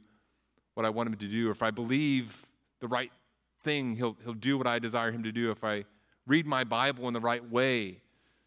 [0.74, 1.48] what I want Him to do.
[1.48, 2.46] Or if I believe
[2.80, 3.12] the right
[3.62, 5.50] thing, He'll, he'll do what I desire Him to do.
[5.50, 5.84] If I
[6.26, 7.98] read my Bible in the right way,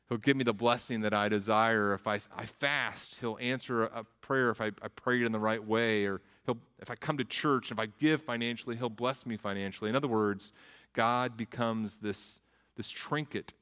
[0.08, 1.93] He'll give me the blessing that I desire.
[1.93, 5.39] If I, I fast, He'll answer a, prayer if I, I pray it in the
[5.39, 6.06] right way.
[6.06, 9.89] Or he'll, if I come to church, if I give financially, He'll bless me financially.
[9.89, 10.52] In other words,
[10.93, 12.39] God becomes this,
[12.78, 13.54] this trinket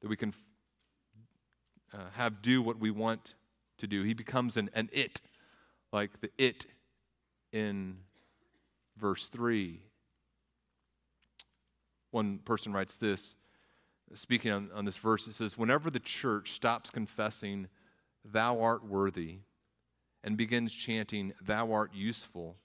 [0.00, 0.34] that we can
[1.94, 3.34] uh, have do what we want
[3.82, 4.02] to do.
[4.02, 5.20] He becomes an, an it,
[5.92, 6.66] like the it
[7.52, 7.98] in
[8.96, 9.80] verse 3.
[12.10, 13.36] One person writes this
[14.14, 17.68] speaking on, on this verse, it says, Whenever the church stops confessing,
[18.24, 19.38] Thou art worthy,
[20.22, 22.56] and begins chanting, Thou art useful,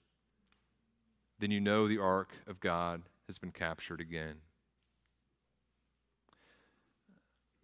[1.38, 4.36] then you know the ark of God has been captured again.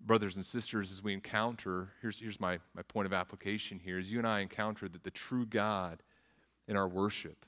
[0.07, 4.11] Brothers and sisters, as we encounter, here's, here's my, my point of application here, as
[4.11, 6.03] you and I encounter that the true God
[6.69, 7.47] in our worship,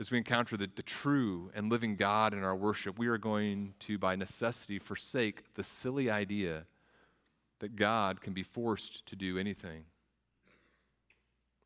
[0.00, 3.74] as we encounter the, the true and living God in our worship, we are going
[3.80, 6.64] to, by necessity, forsake the silly idea
[7.60, 9.84] that God can be forced to do anything.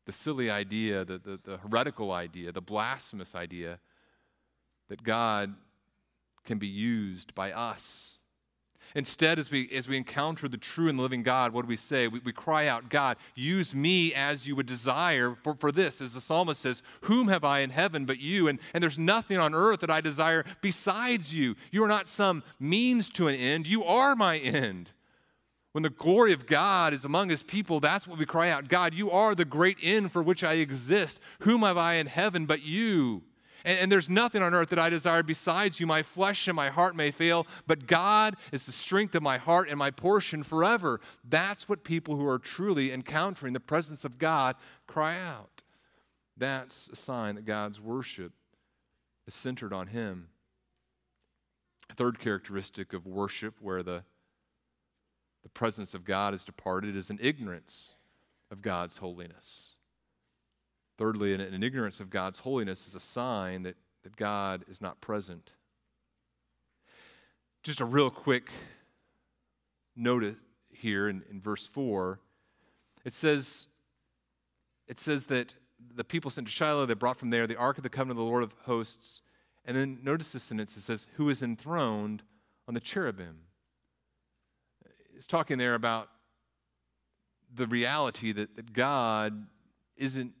[0.05, 3.79] The silly idea, the, the, the heretical idea, the blasphemous idea
[4.89, 5.55] that God
[6.43, 8.18] can be used by us
[8.95, 12.07] Instead, as we, as we encounter the true and living God, what do we say?
[12.07, 16.01] We, we cry out, God, use me as you would desire for, for this.
[16.01, 18.47] As the psalmist says, Whom have I in heaven but you?
[18.47, 21.55] And, and there's nothing on earth that I desire besides you.
[21.71, 24.91] You are not some means to an end, you are my end.
[25.71, 28.93] When the glory of God is among his people, that's what we cry out God,
[28.93, 31.19] you are the great end for which I exist.
[31.41, 33.21] Whom have I in heaven but you?
[33.63, 35.87] And, and, there's nothing on earth that I desire besides you.
[35.87, 39.69] My flesh and my heart may fail, but God is the strength of my heart
[39.69, 40.99] and my portion forever.
[41.27, 44.55] That's what people who are truly encountering the presence of God
[44.87, 45.63] cry out.
[46.37, 48.31] That's a sign that God's worship
[49.27, 50.29] is centered on Him.
[51.89, 54.03] A third characteristic of worship where the,
[55.43, 57.95] the presence of God is departed is an ignorance
[58.51, 59.78] of God's holiness.
[60.99, 64.99] Thirdly, an, an ignorance of God's holiness is a sign that, that God is not
[64.99, 65.53] present.
[67.63, 68.51] Just a real quick
[69.95, 70.35] note
[70.69, 72.19] here in, in verse 4.
[73.05, 73.67] It says,
[74.89, 75.55] it says that
[75.95, 78.25] the people sent to Shiloh, they brought from there the ark of the covenant of
[78.25, 79.21] the Lord of hosts.
[79.63, 82.23] And then notice this sentence it says, Who is enthroned
[82.67, 83.37] on the cherubim.
[85.15, 86.09] It's talking there about
[87.55, 89.47] the reality that, that God
[89.95, 90.33] isn't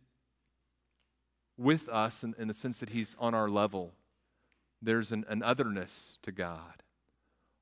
[1.59, 3.93] with us in, in the sense that He's on our level.
[4.81, 6.83] There's an, an otherness to God,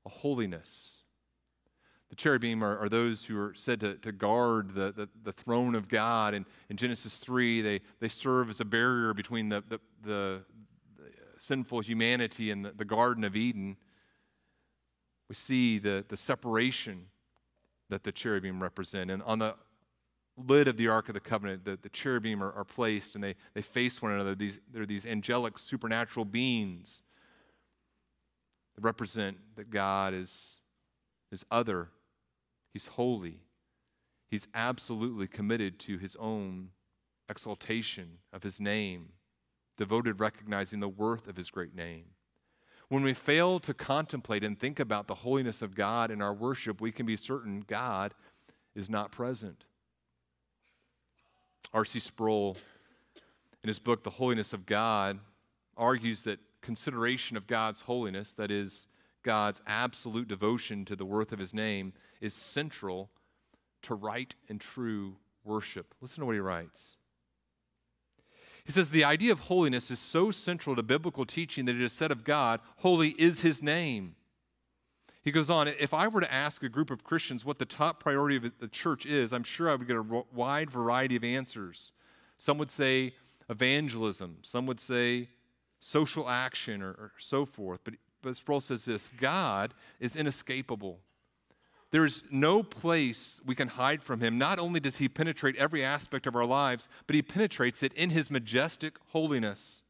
[0.06, 1.02] a holiness.
[2.10, 5.74] The cherubim are, are, those who are said to, to guard the, the, the, throne
[5.74, 6.32] of God.
[6.32, 10.42] And in Genesis 3, they, they serve as a barrier between the, the, the,
[10.96, 11.04] the
[11.38, 13.76] sinful humanity and the, the Garden of Eden.
[15.28, 17.06] We see the, the separation
[17.90, 19.10] that the cherubim represent.
[19.10, 19.56] And on the
[20.46, 23.34] lid of the Ark of the Covenant, the, the cherubim are, are placed and they,
[23.54, 24.34] they face one another.
[24.34, 27.02] These, they're these angelic, supernatural beings
[28.74, 30.58] that represent that God is,
[31.32, 31.88] is other,
[32.72, 33.40] He's holy,
[34.30, 36.70] He's absolutely committed to His own
[37.28, 39.10] exaltation of His name,
[39.76, 42.04] devoted recognizing the worth of His great name.
[42.88, 46.80] When we fail to contemplate and think about the holiness of God in our worship,
[46.80, 48.14] we can be certain God
[48.74, 49.64] is not present.
[51.72, 52.00] R.C.
[52.00, 52.56] Sproul,
[53.62, 55.18] in his book, The Holiness of God,
[55.76, 58.86] argues that consideration of God's holiness, that is,
[59.22, 63.10] God's absolute devotion to the worth of his name, is central
[63.82, 65.94] to right and true worship.
[66.00, 66.96] Listen to what he writes.
[68.64, 71.92] He says, The idea of holiness is so central to biblical teaching that it is
[71.92, 74.14] said of God, Holy is his name.
[75.22, 78.00] He goes on, if I were to ask a group of Christians what the top
[78.00, 81.92] priority of the church is, I'm sure I would get a wide variety of answers.
[82.38, 83.14] Some would say
[83.50, 85.28] evangelism, some would say
[85.80, 87.80] social action, or, or so forth.
[87.84, 91.00] But, but Sproul says this God is inescapable.
[91.90, 94.36] There is no place we can hide from him.
[94.36, 98.10] Not only does he penetrate every aspect of our lives, but he penetrates it in
[98.10, 99.82] his majestic holiness.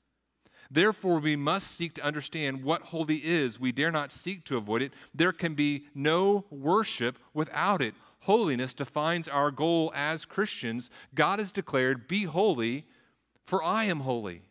[0.71, 3.59] Therefore, we must seek to understand what holy is.
[3.59, 4.93] We dare not seek to avoid it.
[5.15, 7.95] There can be no worship without it.
[8.21, 10.91] Holiness defines our goal as Christians.
[11.15, 12.85] God has declared, Be holy,
[13.45, 14.43] for I am holy.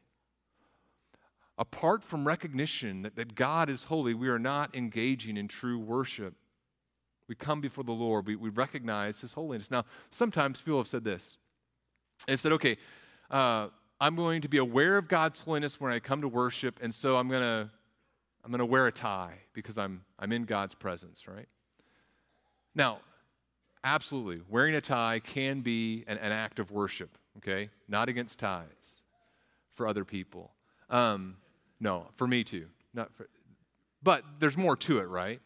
[1.60, 6.36] Apart from recognition that, that God is holy, we are not engaging in true worship.
[7.28, 9.70] We come before the Lord, we, we recognize His holiness.
[9.70, 11.38] Now, sometimes people have said this.
[12.26, 12.78] They've said, okay,
[13.30, 13.68] uh,
[14.00, 17.18] I'm going to be aware of God's holiness when I come to worship, and so
[17.18, 17.70] I'm going to
[18.44, 21.48] I'm going to wear a tie because I'm I'm in God's presence, right?
[22.76, 23.00] Now,
[23.84, 27.70] absolutely, wearing a tie can be an, an act of worship, okay?
[27.88, 29.02] Not against ties
[29.74, 30.52] for other people.
[30.90, 31.38] Um,
[31.80, 32.68] no, for me too.
[32.94, 33.28] Not for,
[34.04, 35.42] but there's more to it, right?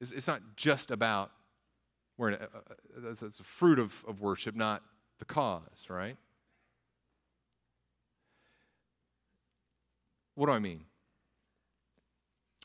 [0.00, 1.30] It's, it's not just about
[2.16, 4.82] wearing a, a, a, a fruit of, of worship, not
[5.18, 6.16] the cause, right?
[10.34, 10.84] What do I mean?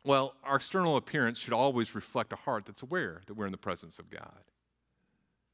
[0.03, 3.57] Well, our external appearance should always reflect a heart that's aware that we're in the
[3.57, 4.41] presence of God.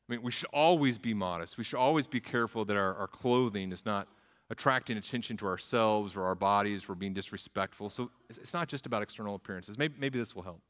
[0.08, 1.58] I mean, we should always be modest.
[1.58, 4.08] We should always be careful that our, our clothing is not
[4.50, 7.90] attracting attention to ourselves or our bodies or being disrespectful.
[7.90, 9.78] So it's not just about external appearances.
[9.78, 10.62] Maybe, maybe this will help.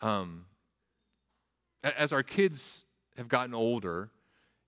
[0.00, 0.46] Um,
[1.84, 2.84] as our kids
[3.16, 4.10] have gotten older,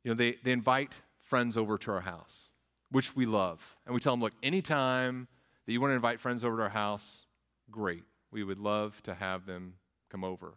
[0.05, 2.50] you know, they, they invite friends over to our house,
[2.92, 3.76] which we love.
[3.85, 5.26] And we tell them, look, anytime
[5.66, 7.26] that you want to invite friends over to our house,
[7.70, 8.05] great.
[8.31, 9.74] We would love to have them
[10.11, 10.55] come over.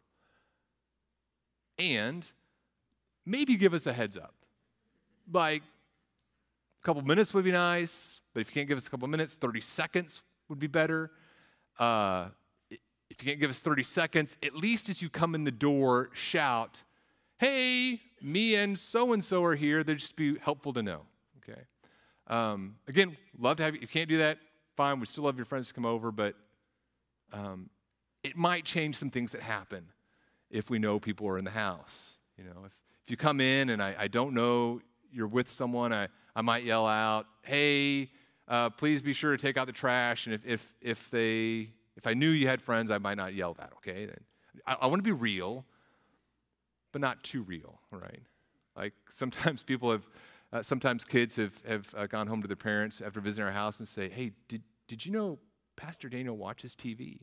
[1.78, 2.28] And
[3.26, 4.36] maybe give us a heads up.
[5.32, 5.64] Like,
[6.82, 9.36] a couple minutes would be nice, but if you can't give us a couple minutes,
[9.36, 11.12] 30 seconds would be better.
[11.78, 12.28] Uh,
[12.70, 16.10] if you can't give us 30 seconds, at least as you come in the door,
[16.14, 16.84] shout,
[17.40, 19.82] Hey, me and so and so are here.
[19.82, 21.04] They'd just be helpful to know.
[21.38, 21.62] Okay.
[22.28, 23.78] Um, again, love to have you.
[23.82, 24.40] If you can't do that,
[24.80, 26.36] fine, we still love your friends to come over, but
[27.34, 27.70] um,
[28.24, 29.84] it might change some things that happen
[30.50, 32.18] if we know people are in the house.
[32.38, 32.72] You know, if,
[33.04, 34.80] if you come in and I, I don't know
[35.12, 38.10] you're with someone, I, I might yell out, hey,
[38.48, 40.28] uh, please be sure to take out the trash.
[40.28, 43.56] And if, if, if, they, if I knew you had friends, I might not yell
[43.56, 44.08] that, okay?
[44.66, 45.66] I, I want to be real,
[46.94, 48.24] but not too real, right?
[48.78, 50.08] Like sometimes people have,
[50.54, 53.80] uh, sometimes kids have, have uh, gone home to their parents after visiting our house
[53.80, 55.38] and say, hey, did, did you know
[55.78, 57.20] Pastor Daniel watches TV?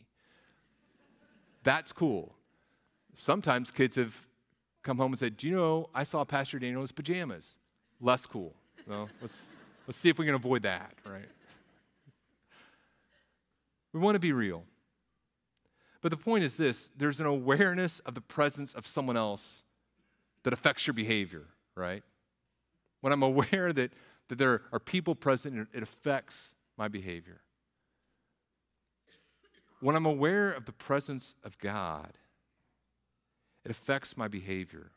[1.64, 2.36] That's cool.
[3.12, 4.26] Sometimes kids have
[4.82, 7.58] come home and said, Do you know I saw Pastor Daniel's pajamas?
[8.00, 8.54] Less cool.
[8.86, 9.50] Well, let's,
[9.86, 11.28] let's see if we can avoid that, right?
[13.92, 14.62] We want to be real.
[16.02, 19.64] But the point is this there's an awareness of the presence of someone else
[20.44, 22.04] that affects your behavior, right?
[23.00, 23.90] When I'm aware that,
[24.28, 27.40] that there are people present, it affects my behavior
[29.80, 32.12] when I'm aware of the presence of God,
[33.64, 34.92] it affects my behavior.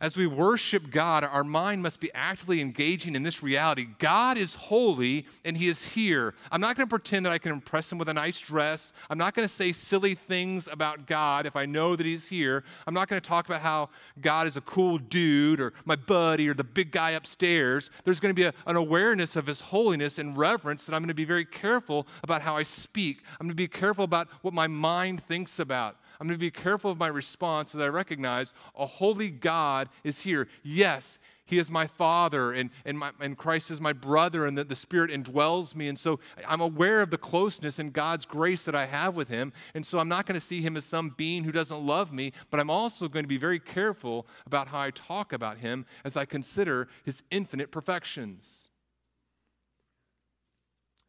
[0.00, 3.86] As we worship God, our mind must be actively engaging in this reality.
[3.98, 6.34] God is holy and He is here.
[6.50, 8.94] I'm not going to pretend that I can impress Him with a nice dress.
[9.10, 12.64] I'm not going to say silly things about God if I know that He's here.
[12.86, 13.90] I'm not going to talk about how
[14.22, 17.90] God is a cool dude or my buddy or the big guy upstairs.
[18.04, 21.08] There's going to be a, an awareness of His holiness and reverence that I'm going
[21.08, 23.22] to be very careful about how I speak.
[23.38, 25.96] I'm going to be careful about what my mind thinks about.
[26.20, 30.20] I'm going to be careful of my response as I recognize a holy God is
[30.20, 30.48] here.
[30.62, 34.68] Yes, he is my father, and, and, my, and Christ is my brother, and that
[34.68, 35.88] the Spirit indwells me.
[35.88, 39.54] And so I'm aware of the closeness and God's grace that I have with him.
[39.74, 42.34] And so I'm not going to see him as some being who doesn't love me,
[42.50, 46.18] but I'm also going to be very careful about how I talk about him as
[46.18, 48.68] I consider his infinite perfections.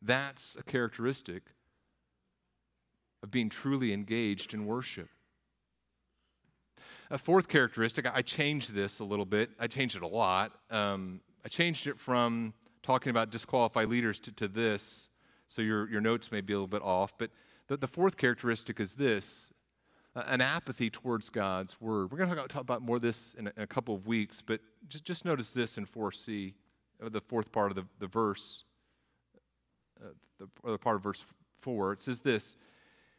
[0.01, 1.43] That's a characteristic
[3.24, 5.09] of being truly engaged in worship.
[7.09, 9.49] A fourth characteristic, I changed this a little bit.
[9.59, 10.53] I changed it a lot.
[10.69, 12.53] Um, I changed it from
[12.84, 15.09] talking about disqualified leaders to, to this,
[15.49, 17.13] so your, your notes may be a little bit off.
[17.17, 17.32] But
[17.67, 19.49] the, the fourth characteristic is this
[20.15, 22.11] an apathy towards God's word.
[22.11, 24.05] We're going to talk, talk about more of this in a, in a, couple of
[24.05, 24.59] weeks, but
[24.89, 26.53] just, just notice this in 4c,
[27.03, 28.65] uh, the fourth part of the, the verse,
[30.03, 31.24] uh, the, the part of verse
[31.61, 31.93] 4.
[31.93, 32.55] It says this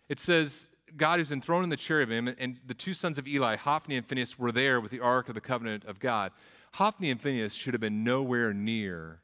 [0.09, 3.96] It says, God is enthroned in the cherubim, and the two sons of Eli, Hophni
[3.96, 6.32] and Phinehas, were there with the ark of the covenant of God.
[6.74, 9.20] Hophni and Phinehas should have been nowhere near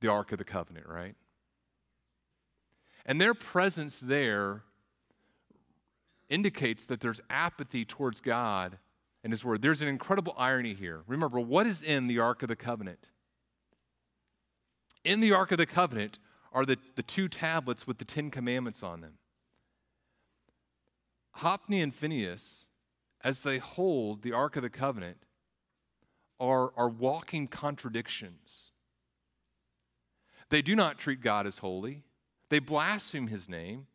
[0.00, 1.14] the ark of the covenant, right?
[3.06, 4.62] And their presence there
[6.28, 8.78] indicates that there's apathy towards God
[9.22, 9.62] and His Word.
[9.62, 11.02] There's an incredible irony here.
[11.06, 13.10] Remember, what is in the Ark of the Covenant?
[15.04, 16.18] In the Ark of the Covenant
[16.52, 19.14] are the, the two tablets with the Ten Commandments on them.
[21.36, 22.66] Hophni and Phinehas,
[23.24, 25.16] as they hold the Ark of the Covenant,
[26.38, 28.72] are, are walking contradictions.
[30.50, 32.02] They do not treat God as holy,
[32.50, 33.86] they blaspheme his name.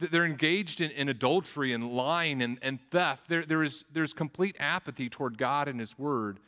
[0.00, 3.28] They're engaged in, in adultery and lying and, and theft.
[3.28, 6.40] There, there is, there's complete apathy toward God and his word,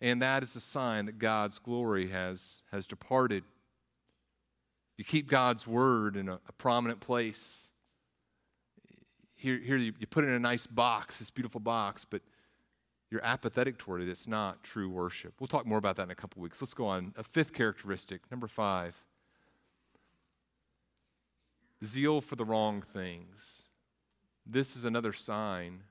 [0.00, 3.44] and that is a sign that God's glory has, has departed.
[4.96, 7.68] You keep God's word in a, a prominent place
[9.36, 12.22] here, here you, you put it in a nice box, this beautiful box, but
[13.10, 14.08] you're apathetic toward it.
[14.08, 15.34] It's not true worship.
[15.38, 16.60] We'll talk more about that in a couple weeks.
[16.60, 17.14] Let's go on.
[17.16, 18.96] A fifth characteristic, number five
[21.84, 23.64] zeal for the wrong things.
[24.46, 25.82] This is another sign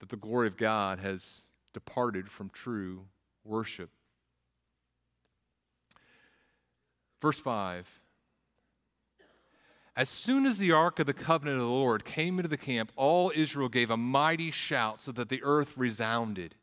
[0.00, 3.04] that the glory of God has departed from true
[3.44, 3.90] worship.
[7.20, 8.00] Verse 5
[9.96, 12.90] as soon as the ark of the covenant of the Lord came into the camp,
[12.96, 16.56] all Israel gave a mighty shout so that the earth resounded.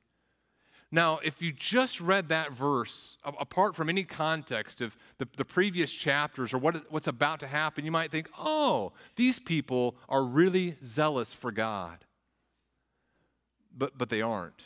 [0.91, 5.93] Now, if you just read that verse, apart from any context of the, the previous
[5.93, 10.75] chapters or what, what's about to happen, you might think, oh, these people are really
[10.83, 12.03] zealous for God.
[13.75, 14.65] But, but they aren't.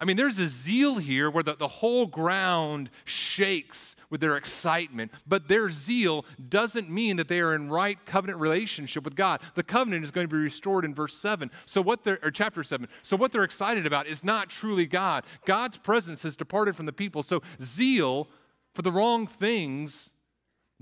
[0.00, 5.12] I mean, there's a zeal here where the, the whole ground shakes with their excitement,
[5.26, 9.42] but their zeal doesn't mean that they are in right covenant relationship with God.
[9.54, 11.50] The covenant is going to be restored in verse 7.
[11.66, 12.88] So what they're, or chapter 7.
[13.02, 15.24] So what they're excited about is not truly God.
[15.44, 17.22] God's presence has departed from the people.
[17.22, 18.28] So zeal
[18.74, 20.12] for the wrong things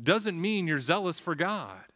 [0.00, 1.87] doesn't mean you're zealous for God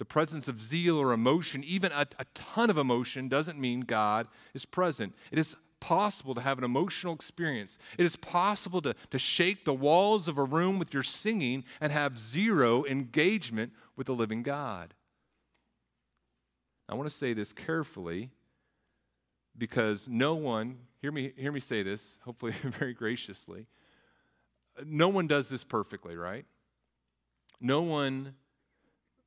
[0.00, 4.28] the presence of zeal or emotion, even a, a, ton of emotion, doesn't mean God
[4.54, 5.14] is present.
[5.30, 7.76] It is possible to have an emotional experience.
[7.98, 11.92] It is possible to, to shake the walls of a room with your singing and
[11.92, 14.94] have zero engagement with the living God.
[16.88, 18.30] I want to say this carefully
[19.58, 23.66] because no one, hear me, hear me say this, hopefully very graciously.
[24.82, 26.46] No one does this perfectly, right?
[27.60, 28.36] No one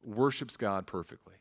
[0.04, 1.34] worships God perfectly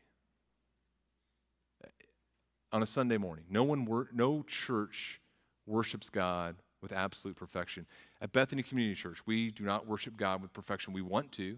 [2.73, 3.45] on a Sunday morning.
[3.49, 5.21] No one, wor- no church
[5.67, 7.85] worships God with absolute perfection.
[8.19, 10.91] At Bethany Community Church, we do not worship God with perfection.
[10.91, 11.57] We want to.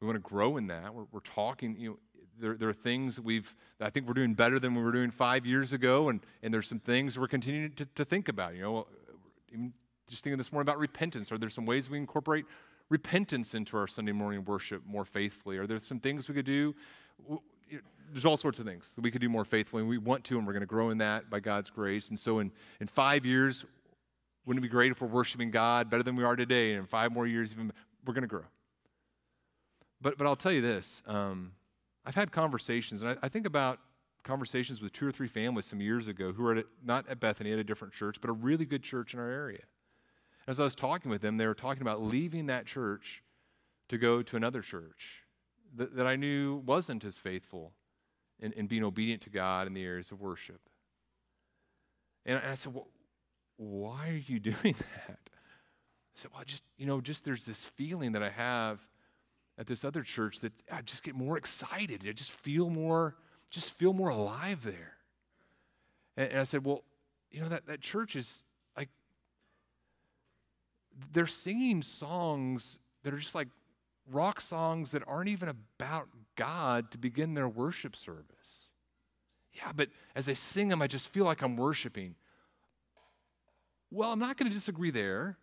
[0.00, 0.94] We want to grow in that.
[0.94, 1.98] We're, we're talking, you know,
[2.38, 5.10] there, there, are things that we've, I think we're doing better than we were doing
[5.10, 8.54] five years ago, and, and there's some things we're continuing to, to think about.
[8.54, 8.86] You know,
[10.08, 11.32] just thinking this morning about repentance.
[11.32, 12.44] Are there some ways we incorporate
[12.90, 15.58] repentance into our Sunday morning worship more faithfully?
[15.58, 16.74] Are there some things we could do?
[18.10, 20.38] There's all sorts of things that we could do more faithfully, and we want to,
[20.38, 22.08] and we're going to grow in that by God's grace.
[22.08, 23.66] And so, in, in five years,
[24.46, 26.72] wouldn't it be great if we're worshiping God better than we are today?
[26.72, 27.70] And in five more years, even
[28.06, 28.44] we're going to grow.
[30.00, 31.52] But, but I'll tell you this um,
[32.06, 33.80] I've had conversations, and I, I, think about
[34.24, 37.52] conversations with two or three families some years ago who were at, not at Bethany,
[37.52, 39.62] at a different church, but a really good church in our area.
[40.48, 43.22] As I was talking with them, they were talking about leaving that church
[43.90, 45.24] to go to another church
[45.76, 47.74] that, that I knew wasn't as faithful
[48.40, 50.60] in, in, being obedient to God in the areas of worship.
[52.24, 52.88] And, I said, well,
[53.58, 55.18] why are you doing that?
[55.28, 58.80] I said, well, just, you know, just there's this feeling that I have
[59.58, 62.06] at this other church that I just get more excited.
[62.08, 63.16] I just feel more,
[63.50, 64.94] just feel more alive there.
[66.16, 66.84] And, and I said, well,
[67.30, 68.44] you know, that, that church is
[71.12, 73.48] they're singing songs that are just like
[74.10, 78.68] rock songs that aren't even about God to begin their worship service.
[79.52, 82.14] Yeah, but as I sing them, I just feel like I'm worshiping.
[83.90, 85.38] Well, I'm not going to disagree there.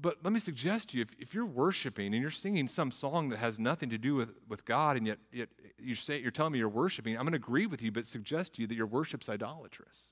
[0.00, 3.30] But let me suggest to you if, if you're worshiping and you're singing some song
[3.30, 5.48] that has nothing to do with, with God, and yet, yet
[5.78, 8.54] you say, you're telling me you're worshiping, I'm going to agree with you, but suggest
[8.54, 10.10] to you that your worship's idolatrous.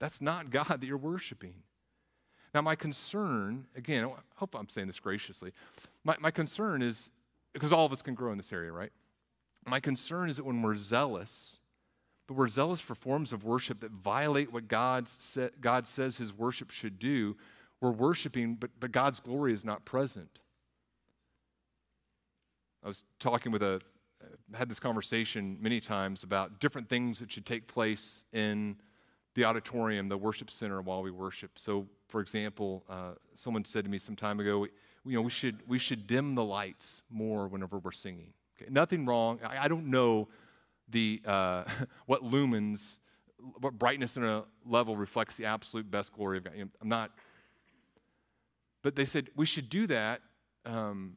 [0.00, 1.54] That's not God that you're worshiping.
[2.54, 5.52] Now, my concern, again, I hope I'm saying this graciously,
[6.04, 7.10] my, my concern is
[7.52, 8.92] because all of us can grow in this area, right?
[9.66, 11.60] My concern is that when we're zealous,
[12.26, 16.70] but we're zealous for forms of worship that violate what God's God says his worship
[16.70, 17.36] should do,
[17.80, 20.40] we're worshiping, but, but God's glory is not present.
[22.84, 23.80] I was talking with a,
[24.54, 28.76] had this conversation many times about different things that should take place in
[29.34, 31.58] the auditorium, the worship center while we worship.
[31.58, 34.66] So, for example, uh, someone said to me some time ago,
[35.04, 38.32] you know, we should, we should dim the lights more whenever we're singing.
[38.56, 38.70] Okay?
[38.70, 39.40] Nothing wrong.
[39.44, 40.28] I, I don't know
[40.88, 41.64] the, uh,
[42.06, 42.98] what lumens,
[43.60, 46.54] what brightness in a level reflects the absolute best glory of God.
[46.80, 47.10] I'm not
[48.82, 50.22] but they said, we should do that
[50.64, 51.16] um,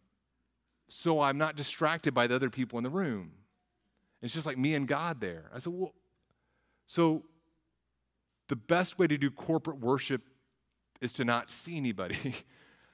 [0.88, 3.32] so I'm not distracted by the other people in the room.
[4.22, 5.50] It's just like me and God there.
[5.54, 5.94] I said, well,
[6.88, 7.24] so
[8.48, 10.22] the best way to do corporate worship
[11.02, 12.36] is to not see anybody.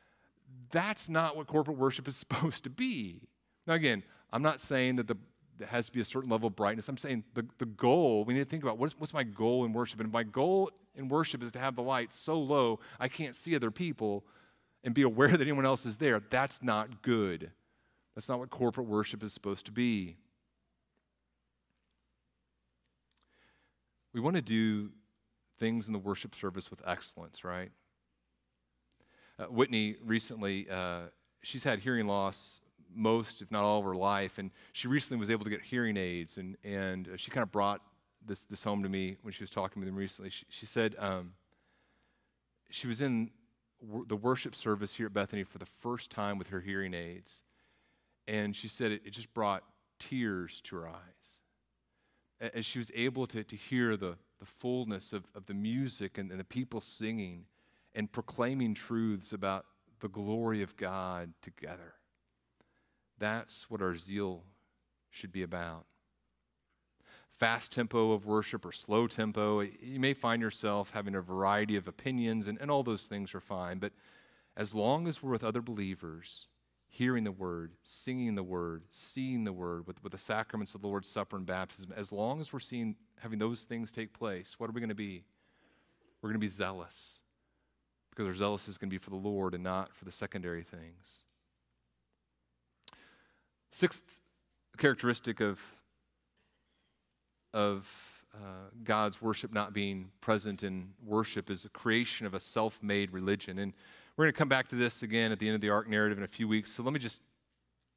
[0.71, 3.27] That's not what corporate worship is supposed to be.
[3.67, 5.17] Now, again, I'm not saying that the,
[5.57, 6.87] there has to be a certain level of brightness.
[6.89, 9.73] I'm saying the, the goal, we need to think about what's, what's my goal in
[9.73, 9.99] worship?
[9.99, 13.55] And my goal in worship is to have the light so low I can't see
[13.55, 14.25] other people
[14.83, 17.51] and be aware that anyone else is there, that's not good.
[18.15, 20.17] That's not what corporate worship is supposed to be.
[24.13, 24.89] We want to do
[25.61, 27.69] things in the worship service with excellence, right?
[29.37, 31.01] Uh, Whitney recently, uh,
[31.43, 32.59] she's had hearing loss
[32.93, 35.97] most, if not all, of her life, and she recently was able to get hearing
[35.97, 37.79] aids, and, and uh, she kind of brought
[38.25, 40.31] this, this home to me when she was talking with them recently.
[40.31, 41.33] She, she said um,
[42.71, 43.29] she was in
[44.07, 47.43] the worship service here at Bethany for the first time with her hearing aids.
[48.27, 49.63] And she said it, it just brought
[49.99, 51.39] tears to her eyes.
[52.41, 56.31] As she was able to, to hear the, the fullness of, of the music and,
[56.31, 57.45] and the people singing
[57.93, 59.65] and proclaiming truths about
[59.99, 61.93] the glory of God together.
[63.19, 64.43] That's what our zeal
[65.11, 65.85] should be about
[67.41, 69.61] fast tempo of worship or slow tempo.
[69.61, 73.39] You may find yourself having a variety of opinions, and, and all those things are
[73.39, 73.79] fine.
[73.79, 73.93] But
[74.55, 76.45] as long as we're with other believers,
[76.91, 80.87] hearing the word, singing the word, seeing the word with, with the sacraments of the
[80.87, 84.69] Lord's Supper and baptism, as long as we're seeing having those things take place, what
[84.69, 85.23] are we going to be?
[86.21, 87.21] We're going to be zealous
[88.09, 90.63] because our zealous is going to be for the Lord and not for the secondary
[90.63, 91.23] things.
[93.71, 94.01] Sixth
[94.77, 95.59] characteristic of
[97.53, 97.89] of
[98.33, 103.11] uh, God's worship not being present in worship is the creation of a self made
[103.11, 103.59] religion.
[103.59, 103.73] And
[104.21, 106.19] we're going to come back to this again at the end of the ark narrative
[106.19, 106.71] in a few weeks.
[106.71, 107.23] So let me just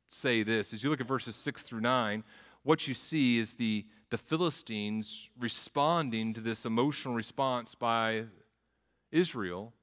[0.08, 0.72] say this.
[0.72, 2.24] As you look at verses 6 through 9,
[2.62, 8.24] what you see is the, the Philistines responding to this emotional response by
[9.12, 9.74] Israel.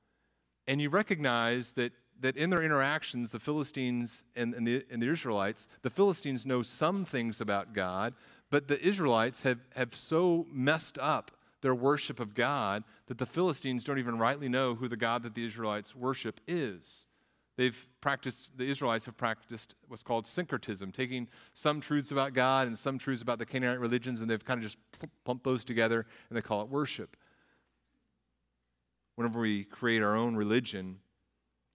[0.66, 5.12] And you recognize that, that in their interactions, the Philistines and, and, the, and the
[5.12, 8.16] Israelites, the Philistines know some things about God,
[8.50, 11.30] but the Israelites have, have so messed up
[11.62, 15.36] their worship of God that the Philistines don't even rightly know who the God that
[15.36, 17.06] the Israelites worship is.
[17.58, 22.78] They've practiced, the Israelites have practiced what's called syncretism, taking some truths about God and
[22.78, 24.78] some truths about the Canaanite religions, and they've kind of just
[25.26, 27.16] pumped those together and they call it worship.
[29.16, 31.00] Whenever we create our own religion,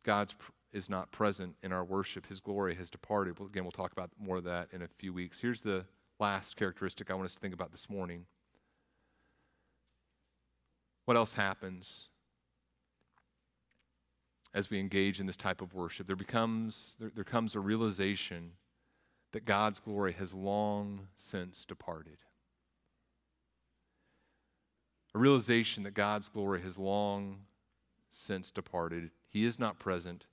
[0.03, 0.32] God
[0.72, 2.26] is not present in our worship.
[2.26, 3.39] His glory has departed.
[3.41, 5.41] Again, we'll talk about more of that in a few weeks.
[5.41, 5.84] Here's the
[6.18, 8.24] last characteristic I want us to think about this morning.
[11.07, 12.09] What else happens
[14.52, 16.07] as we engage in this type of worship?
[16.07, 18.52] There becomes there, there comes a realization
[19.32, 22.18] that God's glory has long since departed.
[25.14, 27.38] A realization that God's glory has long
[28.11, 29.11] since departed.
[29.28, 30.26] He is not present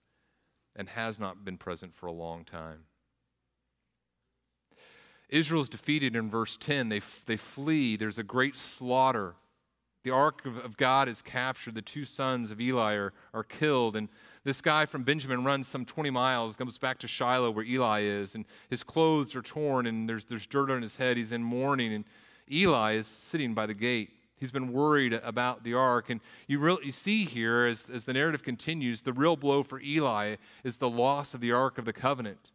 [0.76, 2.86] and has not been present for a long time.
[5.30, 6.89] Israel is defeated in verse 10.
[6.89, 7.95] They, they flee.
[7.95, 9.36] There's a great slaughter
[10.04, 11.76] The ark of, of, God is captured.
[11.76, 13.95] The two sons of Eli are, are killed.
[13.95, 14.10] And
[14.43, 18.36] this guy from Benjamin runs some 20 miles, comes back to Shiloh where Eli is,
[18.36, 21.16] and his clothes are torn, and there's, there's dirt on his head.
[21.16, 22.04] He's in mourning, and
[22.51, 24.12] Eli is sitting by the gate.
[24.38, 26.10] He's been worried about the ark.
[26.10, 29.80] And you, really, you see here, as, as the narrative continues, the real blow for
[29.80, 30.36] Eli
[30.66, 32.51] is the loss of the ark of the covenant.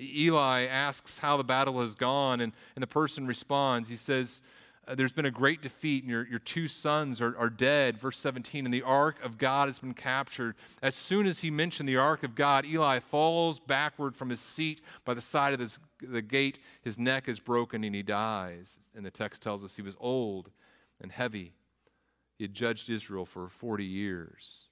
[0.00, 3.88] Eli asks how the battle has gone, and, and the person responds.
[3.88, 4.42] He says,
[4.88, 7.98] Uh, there's been a great defeat, and your, your two sons are, are dead.
[7.98, 10.54] Verse 17, and the ark of God has been captured.
[10.80, 14.80] As soon as he mentioned the ark of God, Eli falls backward from his seat
[15.04, 16.58] by the side of this, the gate.
[16.80, 18.78] His neck is broken, and he dies.
[18.96, 20.50] And the text tells us he was old
[21.00, 21.52] and heavy.
[22.38, 24.68] He had judged Israel for 40 years.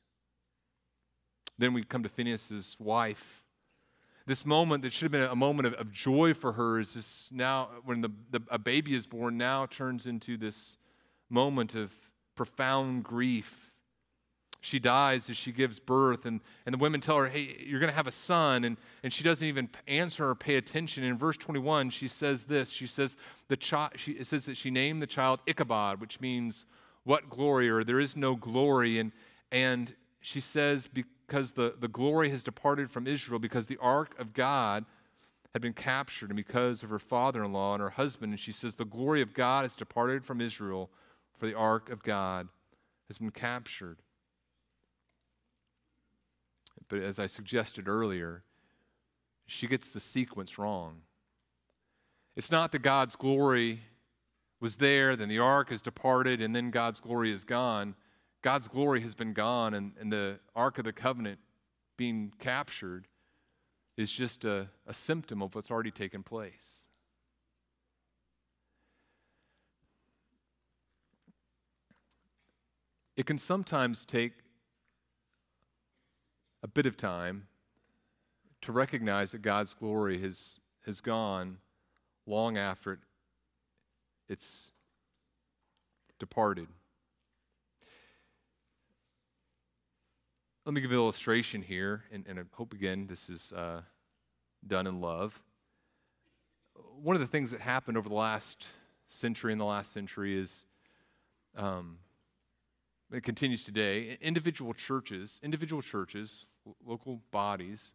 [1.58, 3.42] Then we come to Phinehas's wife.
[4.26, 7.28] This moment that should have been a moment of, of joy for her is this
[7.30, 10.76] now, when the, the, a baby is born, now turns into this
[11.30, 11.92] moment of
[12.34, 13.70] profound grief.
[14.60, 17.90] She dies as she gives birth and, and the women tell her hey you're going
[17.90, 21.04] to have a son and, and she doesn't even answer or pay attention.
[21.04, 22.70] In verse 21 she says this.
[22.70, 23.16] She says
[23.46, 26.66] the child she it says that she named the child ichabod which means
[27.04, 29.12] what glory or there is no glory and
[29.52, 30.88] and she says
[31.26, 34.84] because the, the glory has departed from israel because the ark of god
[35.52, 38.84] had been captured and because of her father-in-law and her husband and she says the
[38.84, 40.90] glory of god has departed from israel
[41.38, 42.48] for the ark of god
[43.08, 43.98] has been captured
[46.88, 48.42] but as I suggested earlier,
[49.46, 51.02] she gets the sequence wrong.
[52.36, 53.82] It's not that God's glory
[54.60, 57.94] was there, then the ark has departed, and then God's glory is gone.
[58.42, 61.40] God's glory has been gone, and, and the ark of the covenant
[61.96, 63.08] being captured
[63.96, 66.86] is just a, a symptom of what's already taken place.
[73.16, 74.32] It can sometimes take
[76.62, 77.46] a bit of time
[78.60, 81.58] to recognize that God's glory has, has gone
[82.26, 82.98] long after it,
[84.28, 84.72] it's
[86.18, 86.66] departed.
[90.66, 93.82] Let me give an illustration here, and, and I hope again this is uh,
[94.66, 95.40] done in love.
[97.00, 98.66] One of the things that happened over the last
[99.08, 100.64] century and the last century is
[101.56, 101.98] um,
[103.12, 104.18] it continues today.
[104.20, 106.48] Individual churches, individual churches,
[106.84, 107.94] local bodies,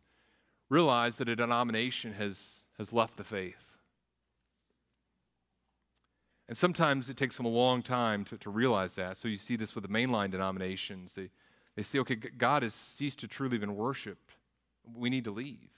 [0.70, 3.76] realize that a denomination has, has left the faith.
[6.48, 9.18] And sometimes it takes them a long time to, to realize that.
[9.18, 11.16] So you see this with the mainline denominations.
[11.16, 11.32] They,
[11.76, 14.32] they say, okay, God has ceased to truly been worshiped.
[14.96, 15.70] We need to leave.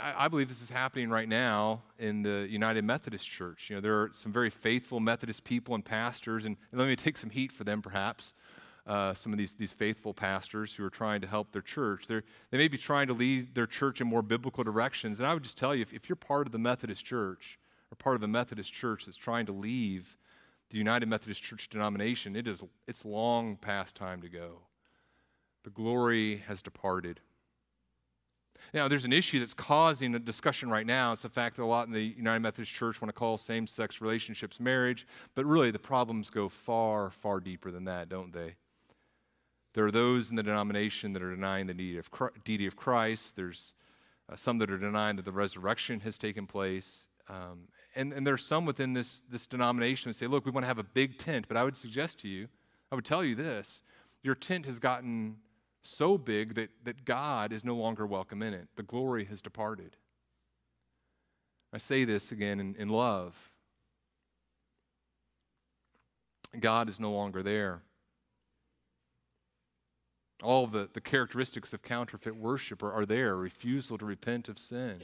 [0.00, 3.68] I, I believe this is happening right now in the United Methodist Church.
[3.68, 6.96] You know, there are some very faithful Methodist people and pastors, and, and let me
[6.96, 8.34] take some heat for them perhaps.
[8.84, 12.08] Uh, some of these, these faithful pastors who are trying to help their church.
[12.08, 15.20] They're, they may be trying to lead their church in more biblical directions.
[15.20, 17.60] And I would just tell you if, if you're part of the Methodist church
[17.92, 20.16] or part of a Methodist church that's trying to leave
[20.72, 24.62] the United Methodist Church denomination, it is, it's long past time to go.
[25.64, 27.20] The glory has departed.
[28.72, 31.12] Now, there's an issue that's causing a discussion right now.
[31.12, 33.66] It's the fact that a lot in the United Methodist Church want to call same
[33.66, 38.54] sex relationships marriage, but really the problems go far, far deeper than that, don't they?
[39.74, 42.02] There are those in the denomination that are denying the
[42.44, 43.36] deity of Christ.
[43.36, 43.72] There's
[44.30, 47.08] uh, some that are denying that the resurrection has taken place.
[47.28, 50.68] Um, and, and are some within this, this denomination that say, look, we want to
[50.68, 52.48] have a big tent, but I would suggest to you,
[52.90, 53.82] I would tell you this
[54.22, 55.36] your tent has gotten
[55.82, 58.68] so big that, that God is no longer welcome in it.
[58.76, 59.96] The glory has departed.
[61.72, 63.50] I say this again in, in love.
[66.60, 67.82] God is no longer there.
[70.42, 75.00] All the, the characteristics of counterfeit worship are, are there refusal to repent of sin,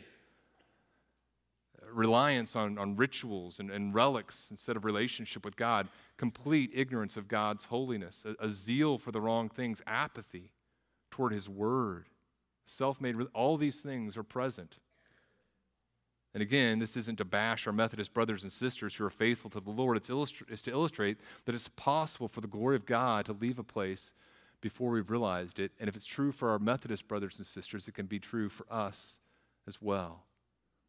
[1.92, 7.28] reliance on, on rituals and, and relics instead of relationship with God, complete ignorance of
[7.28, 10.50] God's holiness, a, a zeal for the wrong things, apathy
[11.10, 12.06] toward His Word,
[12.64, 14.76] self made, all these things are present.
[16.34, 19.60] And again, this isn't to bash our Methodist brothers and sisters who are faithful to
[19.60, 19.96] the Lord.
[19.96, 21.16] It's, illustra- it's to illustrate
[21.46, 24.12] that it's possible for the glory of God to leave a place
[24.60, 25.72] before we've realized it.
[25.80, 28.66] And if it's true for our Methodist brothers and sisters, it can be true for
[28.70, 29.18] us
[29.66, 30.24] as well.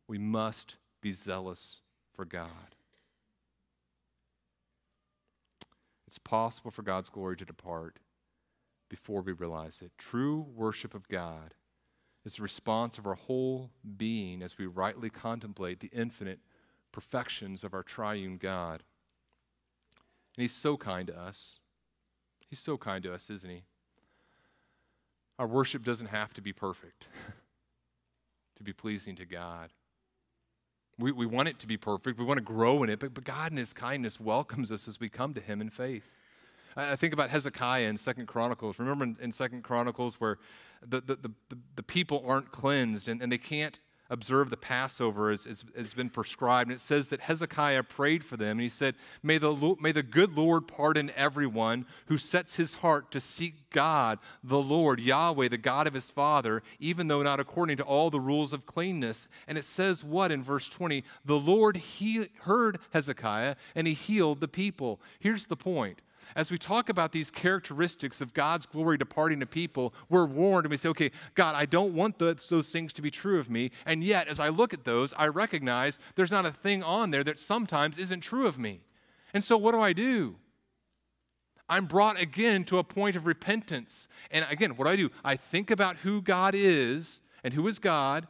[0.08, 1.82] We must be zealous
[2.14, 2.76] for God.
[6.08, 8.00] It's possible for God's glory to depart
[8.90, 9.92] before we realize it.
[9.98, 11.54] True worship of God
[12.26, 16.40] is the response of our whole being as we rightly contemplate the infinite
[16.92, 18.84] perfections of our triune God.
[20.36, 21.60] And He's so kind to us.
[22.50, 23.64] He's so kind to us, isn't He?
[25.38, 27.08] Our worship doesn't have to be perfect
[28.56, 29.70] to be pleasing to God.
[31.00, 32.20] We, we want it to be perfect.
[32.20, 35.00] We want to grow in it, but, but God in His kindness welcomes us as
[35.00, 36.04] we come to Him in faith.
[36.76, 38.80] I, I think about Hezekiah in Second Chronicles.
[38.80, 40.38] Remember in, in Second Chronicles where
[40.86, 41.32] the, the, the,
[41.76, 43.80] the, people aren't cleansed and, and they can't
[44.10, 46.70] observe the Passover as has been prescribed.
[46.70, 50.04] And it says that Hezekiah prayed for them, and he said, may the, may the
[50.04, 55.58] good Lord pardon everyone who sets his heart to seek God, the Lord, Yahweh, the
[55.58, 59.28] God of his father, even though not according to all the rules of cleanness.
[59.48, 61.04] And it says what in verse 20?
[61.26, 65.00] The Lord he heard Hezekiah, and he healed the people.
[65.20, 66.02] Here's the point
[66.36, 70.72] as we talk about these characteristics of God's glory departing to people, we're warned and
[70.72, 73.72] we say, okay, God, I don't want those, things to be true of me.
[73.86, 77.24] And yet, as I look at those, I recognize there's not a thing on there
[77.24, 78.82] that sometimes isn't true of me.
[79.34, 80.36] And so, what do I do?
[81.70, 84.08] I'm brought again to a point of repentance.
[84.32, 85.10] And again, what do I do?
[85.24, 88.28] I think about who God is and who is God.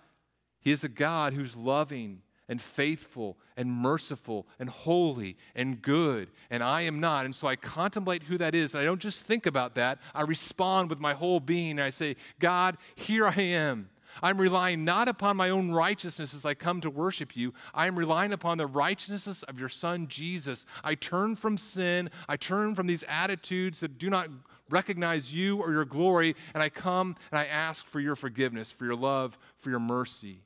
[0.59, 6.61] He is a God who's loving and faithful and merciful and holy and good, and
[6.61, 7.23] I am not.
[7.23, 9.99] And so I contemplate who that is, and I don't just think about that.
[10.13, 13.89] I respond with my whole being, and I say, God, here I am.
[14.23, 17.53] I'm relying not upon my own righteousness as I come to worship you.
[17.73, 20.65] I am relying upon the righteousness of your Son, Jesus.
[20.83, 22.09] I turn from sin.
[22.27, 24.29] I turn from these attitudes that do not
[24.69, 28.85] recognize you or your glory, and I come and I ask for your forgiveness, for
[28.85, 30.41] your love, for your mercy.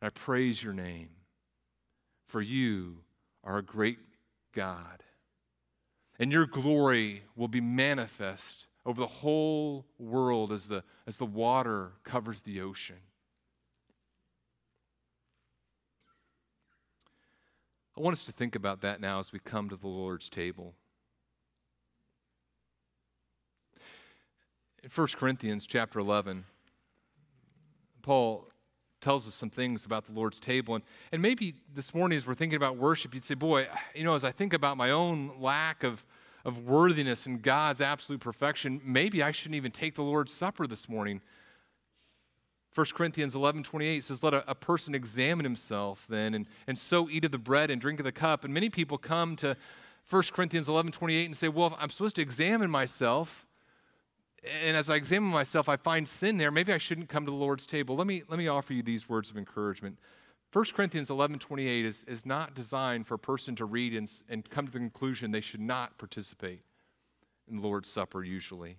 [0.00, 1.10] I praise your name,
[2.26, 2.98] for you
[3.42, 3.98] are a great
[4.52, 5.02] God.
[6.18, 11.92] And your glory will be manifest over the whole world as the, as the water
[12.04, 12.96] covers the ocean.
[17.96, 20.74] I want us to think about that now as we come to the Lord's table.
[24.84, 26.44] In 1 Corinthians chapter 11,
[28.02, 28.48] Paul
[29.00, 30.74] tells us some things about the Lord's table.
[30.74, 34.14] And, and maybe this morning, as we're thinking about worship, you'd say, Boy, you know,
[34.14, 36.04] as I think about my own lack of,
[36.44, 40.88] of worthiness and God's absolute perfection, maybe I shouldn't even take the Lord's Supper this
[40.88, 41.20] morning.
[42.74, 47.08] 1 Corinthians 11 28 says, Let a, a, person examine himself then, and, and so
[47.10, 48.44] eat of the bread and drink of the cup.
[48.44, 49.56] And many people come to
[50.10, 53.46] 1 Corinthians 11 28 and say, Well, I'm supposed to examine myself,
[54.44, 56.50] and as I examine myself, I find sin there.
[56.50, 57.96] Maybe I shouldn't come to the Lord's table.
[57.96, 59.98] Let me, let me offer you these words of encouragement.
[60.52, 64.48] 1 Corinthians 11 28 is, is not designed for a person to read and, and
[64.48, 66.62] come to the conclusion they should not participate
[67.50, 68.78] in the Lord's Supper usually.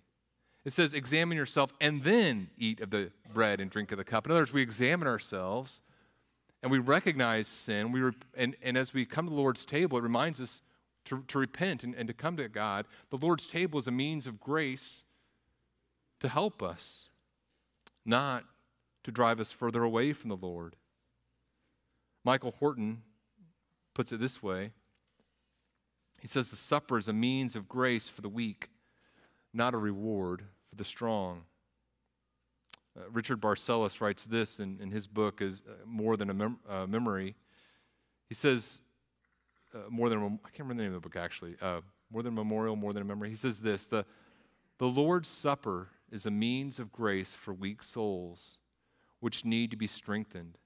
[0.65, 4.25] It says, examine yourself and then eat of the bread and drink of the cup.
[4.25, 5.81] In other words, we examine ourselves
[6.61, 7.91] and we recognize sin.
[7.91, 10.61] We re- and, and as we come to the Lord's table, it reminds us
[11.05, 12.87] to, to repent and, and to come to God.
[13.09, 15.05] The Lord's table is a means of grace
[16.19, 17.09] to help us,
[18.05, 18.43] not
[19.03, 20.75] to drive us further away from the Lord.
[22.23, 23.03] Michael Horton
[23.93, 24.71] puts it this way
[26.21, 28.69] He says, The supper is a means of grace for the weak,
[29.53, 31.43] not a reward for the strong.
[32.97, 36.59] Uh, Richard Barcellos writes this in, in his book, is uh, More Than a mem-
[36.67, 37.35] uh, Memory.
[38.27, 38.81] He says,
[39.73, 42.23] uh, more than a, I can't remember the name of the book actually, uh, more
[42.23, 43.29] than a memorial, more than a memory.
[43.29, 44.05] He says this the,
[44.77, 48.57] the Lord's Supper is a means of grace for weak souls
[49.19, 50.57] which need to be strengthened.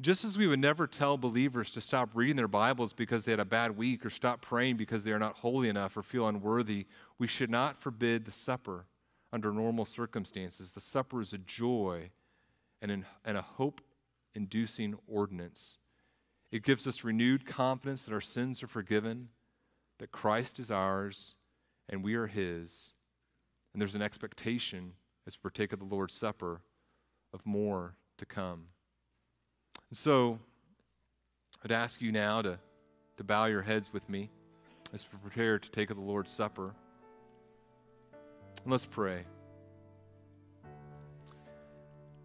[0.00, 3.40] Just as we would never tell believers to stop reading their Bibles because they had
[3.40, 6.86] a bad week or stop praying because they are not holy enough or feel unworthy,
[7.18, 8.86] we should not forbid the supper
[9.32, 10.72] under normal circumstances.
[10.72, 12.10] The supper is a joy
[12.80, 13.82] and, an, and a hope
[14.34, 15.76] inducing ordinance.
[16.50, 19.28] It gives us renewed confidence that our sins are forgiven,
[19.98, 21.34] that Christ is ours,
[21.88, 22.92] and we are His
[23.72, 24.92] and there's an expectation
[25.26, 26.62] as we partake of the Lord's Supper
[27.32, 28.66] of more to come.
[29.90, 30.38] And so
[31.64, 32.58] I'd ask you now to,
[33.16, 34.30] to bow your heads with me
[34.92, 36.74] as we prepare to take of the Lord's Supper.
[38.62, 39.24] And let's pray.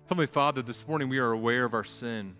[0.07, 2.35] Heavenly Father, this morning we are aware of our sin.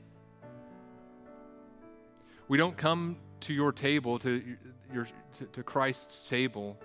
[2.48, 4.56] We don't come to your table, to,
[4.94, 6.80] your, to, to Christ's table,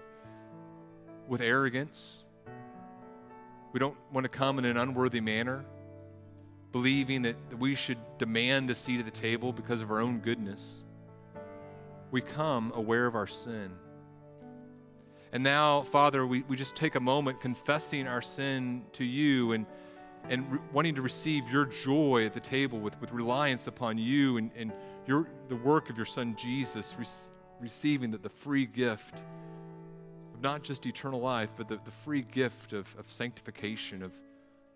[1.31, 2.25] with arrogance.
[3.73, 5.65] We don't want to come in an unworthy manner,
[6.73, 10.83] believing that we should demand a seat at the table because of our own goodness.
[12.11, 13.71] We come aware of our sin.
[15.33, 19.67] And now, Father, we, we just take a moment confessing our sin to you and,
[20.29, 24.39] and re- wanting to receive your joy at the table with, with reliance upon you
[24.39, 24.73] and, and
[25.07, 26.93] your, the work of your Son Jesus.
[26.99, 27.07] Re-
[27.61, 29.23] receiving the, the free gift
[30.43, 34.13] not just eternal life, but the, the free gift of, of sanctification, of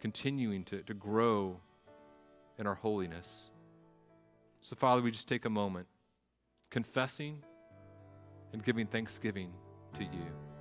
[0.00, 1.60] continuing to, to grow
[2.58, 3.50] in our holiness.
[4.60, 5.86] So, Father, we just take a moment
[6.70, 7.42] confessing
[8.52, 9.52] and giving thanksgiving
[9.94, 10.53] to you.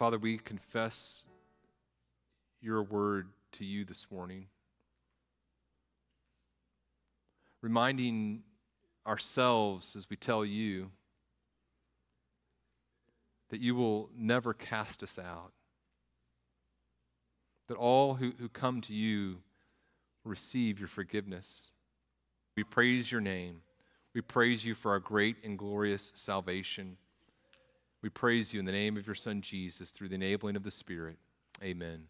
[0.00, 1.24] Father, we confess
[2.62, 4.46] your word to you this morning,
[7.60, 8.40] reminding
[9.06, 10.90] ourselves as we tell you
[13.50, 15.52] that you will never cast us out,
[17.68, 19.42] that all who, who come to you
[20.24, 21.72] receive your forgiveness.
[22.56, 23.60] We praise your name.
[24.14, 26.96] We praise you for our great and glorious salvation.
[28.02, 30.70] We praise you in the name of your Son Jesus through the enabling of the
[30.70, 31.18] Spirit.
[31.62, 32.09] Amen.